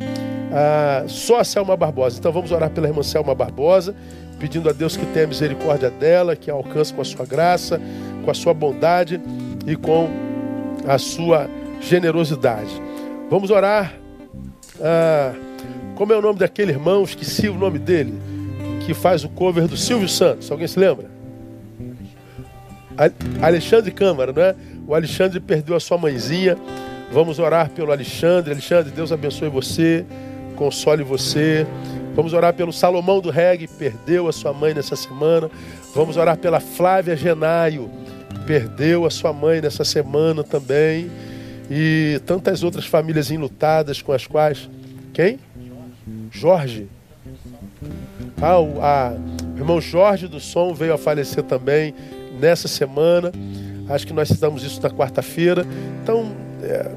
[0.53, 2.19] Ah, só a Selma Barbosa.
[2.19, 3.95] Então vamos orar pela irmã Selma Barbosa,
[4.39, 7.81] pedindo a Deus que tenha misericórdia dela, que a alcance com a sua graça,
[8.25, 9.21] com a sua bondade
[9.67, 10.11] e com
[10.87, 11.49] a sua
[11.81, 12.83] generosidade.
[13.31, 13.95] Vamos orar.
[14.81, 15.33] Ah,
[15.95, 17.05] como é o nome daquele irmão?
[17.05, 18.15] Esqueci o nome dele.
[18.85, 20.51] Que faz o cover do Silvio Santos.
[20.51, 21.09] Alguém se lembra?
[23.41, 24.57] Alexandre Câmara, não é?
[24.91, 26.59] O Alexandre perdeu a sua mãezinha.
[27.13, 28.51] Vamos orar pelo Alexandre.
[28.51, 30.05] Alexandre, Deus abençoe você,
[30.57, 31.65] console você.
[32.13, 35.49] Vamos orar pelo Salomão do Reggae, perdeu a sua mãe nessa semana.
[35.95, 37.89] Vamos orar pela Flávia Genaio,
[38.49, 41.09] perdeu a sua mãe nessa semana também.
[41.71, 44.69] E tantas outras famílias enlutadas com as quais.
[45.13, 45.39] Quem?
[46.33, 46.89] Jorge.
[48.43, 49.15] Ah, o, a,
[49.57, 51.95] irmão Jorge do Som veio a falecer também
[52.41, 53.31] nessa semana.
[53.91, 55.67] Acho que nós citamos isso na quarta-feira.
[56.03, 56.31] Então,
[56.63, 56.91] é,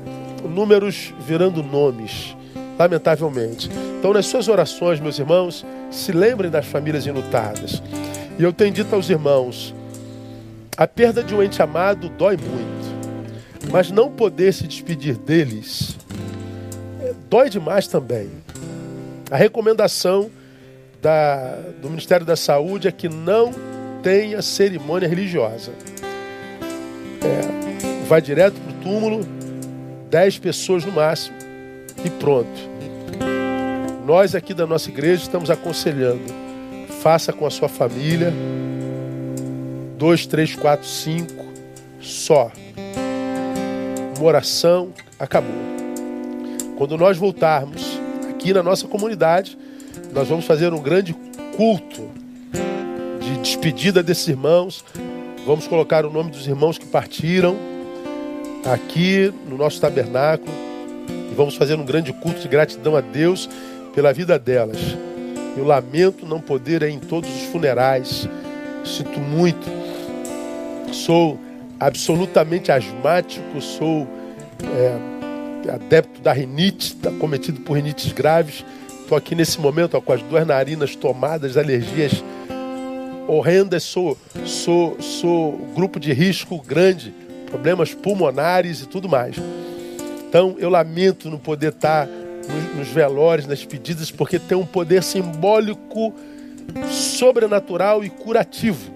[0.47, 2.37] números virando nomes,
[2.77, 3.69] lamentavelmente.
[3.99, 7.81] Então, nas suas orações, meus irmãos, se lembrem das famílias enlutadas.
[8.37, 9.73] E eu tenho dito aos irmãos:
[10.77, 15.97] a perda de um ente amado dói muito, mas não poder se despedir deles
[17.01, 18.29] é, dói demais também.
[19.29, 20.29] A recomendação
[21.01, 23.51] da, do Ministério da Saúde é que não
[24.01, 25.71] tenha cerimônia religiosa.
[27.25, 29.25] É, vai direto para o túmulo,
[30.09, 31.35] dez pessoas no máximo,
[32.03, 32.73] e pronto.
[34.05, 36.21] Nós aqui da nossa igreja estamos aconselhando.
[37.01, 38.33] Faça com a sua família.
[39.97, 41.45] Dois, três, quatro, cinco.
[42.01, 42.51] Só.
[44.17, 45.55] Uma oração, acabou.
[46.77, 47.97] Quando nós voltarmos
[48.29, 49.57] aqui na nossa comunidade,
[50.11, 51.15] nós vamos fazer um grande
[51.55, 52.09] culto
[53.21, 54.83] de despedida desses irmãos.
[55.45, 57.57] Vamos colocar o nome dos irmãos que partiram
[58.63, 60.49] aqui no nosso tabernáculo
[61.09, 63.49] e vamos fazer um grande culto de gratidão a Deus
[63.93, 64.77] pela vida delas.
[65.57, 68.27] Eu lamento não poder ir em todos os funerais.
[68.85, 69.67] Sinto muito.
[70.93, 71.37] Sou
[71.77, 74.07] absolutamente asmático, sou
[74.63, 78.63] é, adepto da rinite, tá cometido por rinites graves.
[79.01, 82.23] Estou aqui nesse momento ó, com as duas narinas tomadas, alergias
[83.27, 87.13] horrendas, sou, sou, sou grupo de risco grande,
[87.47, 89.35] problemas pulmonares e tudo mais.
[90.27, 95.03] Então eu lamento não poder estar nos, nos velórios, nas pedidas, porque tem um poder
[95.03, 96.13] simbólico,
[96.89, 98.91] sobrenatural e curativo.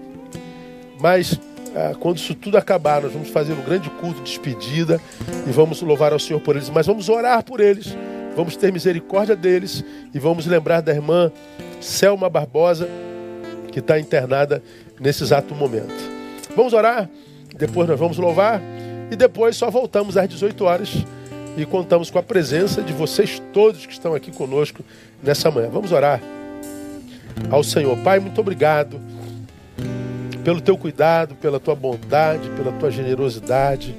[1.00, 1.38] Mas
[1.74, 5.00] ah, quando isso tudo acabar, nós vamos fazer um grande culto de despedida
[5.46, 6.68] e vamos louvar ao Senhor por eles.
[6.70, 7.96] Mas vamos orar por eles,
[8.34, 11.30] vamos ter misericórdia deles e vamos lembrar da irmã
[11.80, 12.88] Selma Barbosa
[13.72, 14.62] que está internada
[15.00, 15.94] nesse exato momento.
[16.56, 17.08] Vamos orar,
[17.56, 18.60] depois nós vamos louvar
[19.10, 21.04] e depois só voltamos às 18 horas
[21.56, 24.84] e contamos com a presença de vocês todos que estão aqui conosco
[25.22, 25.68] nessa manhã.
[25.68, 26.20] Vamos orar
[27.50, 27.96] ao Senhor.
[27.98, 29.00] Pai, muito obrigado
[30.44, 33.94] pelo teu cuidado, pela tua bondade, pela tua generosidade.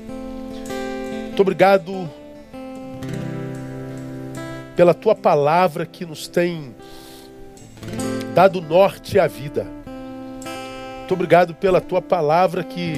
[1.27, 2.09] Muito obrigado
[4.75, 6.73] pela tua palavra que nos tem
[8.33, 9.65] dado norte à vida.
[10.99, 12.95] Muito obrigado pela tua palavra que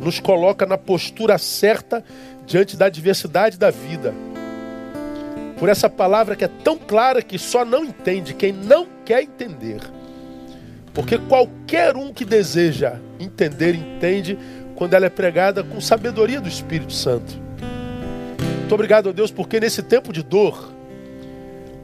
[0.00, 2.04] nos coloca na postura certa
[2.46, 4.14] diante da adversidade da vida.
[5.58, 9.80] Por essa palavra que é tão clara que só não entende quem não quer entender.
[10.92, 14.38] Porque qualquer um que deseja entender, entende
[14.74, 17.40] quando ela é pregada com sabedoria do Espírito Santo.
[18.58, 20.71] Muito obrigado Deus, porque nesse tempo de dor,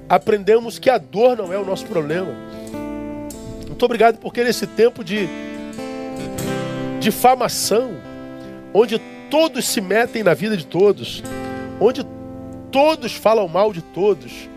[0.09, 2.33] aprendemos que a dor não é o nosso problema.
[3.67, 5.29] Muito obrigado porque nesse tempo de
[6.99, 7.93] difamação,
[8.73, 8.99] onde
[9.31, 11.23] todos se metem na vida de todos,
[11.81, 12.05] onde
[12.73, 14.49] todos falam mal de todos,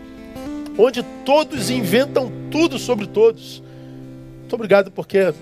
[0.78, 3.62] onde todos inventam tudo sobre todos.
[4.40, 5.32] Muito obrigado porque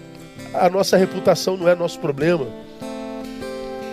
[0.53, 2.47] a nossa reputação não é nosso problema.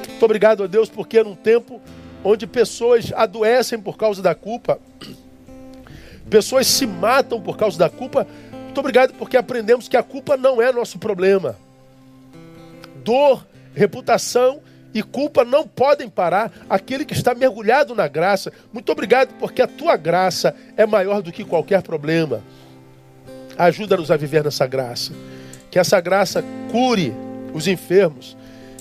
[0.07, 1.79] Muito obrigado a Deus porque num tempo
[2.23, 4.79] onde pessoas adoecem por causa da culpa,
[6.29, 8.27] Pessoas se matam por causa da culpa.
[8.63, 11.55] Muito obrigado porque aprendemos que a culpa não é nosso problema.
[13.03, 14.61] Dor, reputação
[14.93, 18.51] e culpa não podem parar aquele que está mergulhado na graça.
[18.73, 22.41] Muito obrigado porque a tua graça é maior do que qualquer problema.
[23.57, 25.13] Ajuda-nos a viver nessa graça.
[25.71, 27.13] Que essa graça cure
[27.53, 28.35] os enfermos.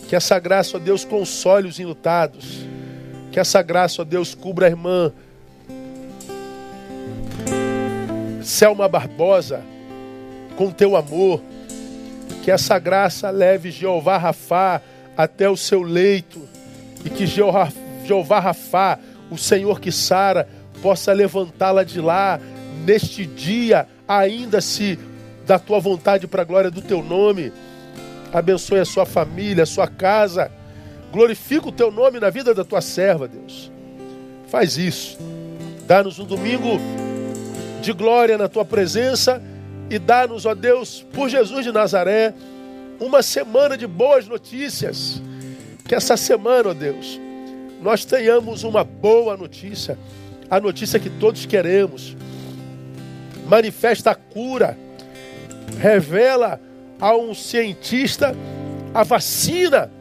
[0.08, 2.66] Que essa graça, ó Deus, console os enlutados.
[3.32, 5.12] Que essa graça, ó Deus, cubra a irmã
[8.46, 9.60] Selma Barbosa,
[10.56, 11.42] com teu amor,
[12.44, 14.80] que essa graça leve Jeová Rafá
[15.16, 16.40] até o seu leito
[17.04, 17.72] e que Jeová,
[18.04, 19.00] Jeová Rafá,
[19.32, 20.48] o Senhor que sara,
[20.80, 22.38] possa levantá-la de lá
[22.84, 24.96] neste dia, ainda se
[25.44, 27.52] da tua vontade para a glória do teu nome.
[28.32, 30.52] Abençoe a sua família, a sua casa.
[31.10, 33.72] Glorifica o teu nome na vida da tua serva, Deus.
[34.46, 35.18] Faz isso.
[35.84, 36.78] Dá-nos um domingo
[37.86, 39.40] de glória na tua presença
[39.88, 42.34] e dá-nos, ó Deus, por Jesus de Nazaré,
[42.98, 45.22] uma semana de boas notícias.
[45.86, 47.20] Que essa semana, ó Deus,
[47.80, 49.96] nós tenhamos uma boa notícia,
[50.50, 52.16] a notícia que todos queremos.
[53.46, 54.76] Manifesta a cura,
[55.78, 56.60] revela
[57.00, 58.34] a um cientista
[58.92, 59.92] a vacina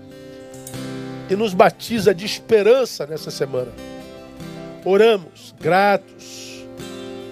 [1.30, 3.72] e nos batiza de esperança nessa semana.
[4.84, 6.45] Oramos, gratos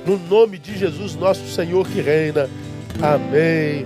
[0.05, 2.49] no nome de Jesus, nosso Senhor que reina.
[3.01, 3.85] Amém.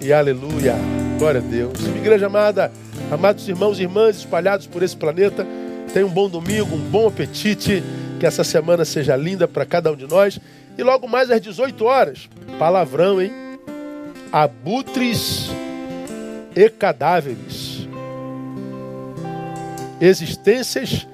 [0.00, 0.74] E aleluia.
[1.18, 1.78] Glória a Deus.
[1.96, 2.72] Igreja amada,
[3.10, 5.46] amados irmãos e irmãs espalhados por esse planeta,
[5.92, 7.82] tenham um bom domingo, um bom apetite.
[8.18, 10.38] Que essa semana seja linda para cada um de nós.
[10.78, 13.32] E logo mais às 18 horas, palavrão, hein?
[14.30, 15.50] Abutres
[16.54, 17.88] e cadáveres.
[20.00, 21.06] Existências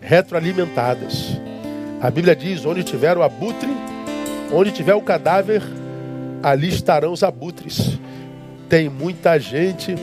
[0.00, 1.38] retroalimentadas.
[2.04, 3.70] A Bíblia diz: onde tiver o abutre,
[4.52, 5.62] onde tiver o cadáver,
[6.42, 7.98] ali estarão os abutres.
[8.68, 9.94] Tem muita gente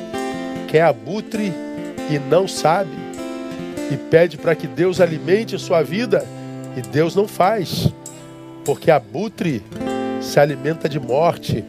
[0.67, 1.53] que é abutre
[2.09, 2.89] e não sabe,
[3.91, 6.25] e pede para que Deus alimente sua vida
[6.75, 7.89] E Deus não faz,
[8.65, 9.61] porque abutre
[10.21, 11.63] se alimenta de morte.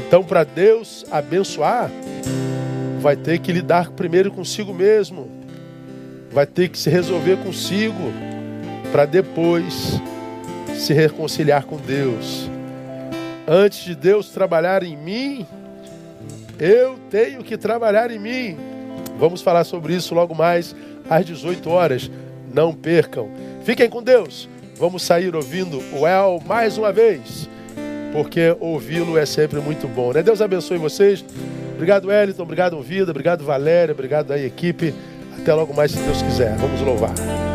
[0.00, 1.90] Então, para Deus abençoar,
[3.00, 5.30] vai ter que lidar primeiro consigo mesmo,
[6.30, 8.12] vai ter que se resolver consigo,
[8.92, 10.00] para depois
[10.74, 12.50] se reconciliar com Deus.
[13.46, 15.46] Antes de Deus trabalhar em mim,
[16.58, 18.56] eu tenho que trabalhar em mim.
[19.18, 20.74] Vamos falar sobre isso logo mais
[21.08, 22.10] às 18 horas.
[22.52, 23.28] Não percam.
[23.62, 24.48] Fiquem com Deus.
[24.78, 27.48] Vamos sair ouvindo o El mais uma vez,
[28.12, 30.12] porque ouvi-lo é sempre muito bom.
[30.12, 30.22] Né?
[30.22, 31.24] Deus abençoe vocês.
[31.74, 32.42] Obrigado, Wellington.
[32.42, 33.10] Obrigado, Vida.
[33.10, 33.92] Obrigado, Valéria.
[33.92, 34.94] Obrigado aí, equipe.
[35.38, 36.56] Até logo mais, se Deus quiser.
[36.56, 37.45] Vamos louvar.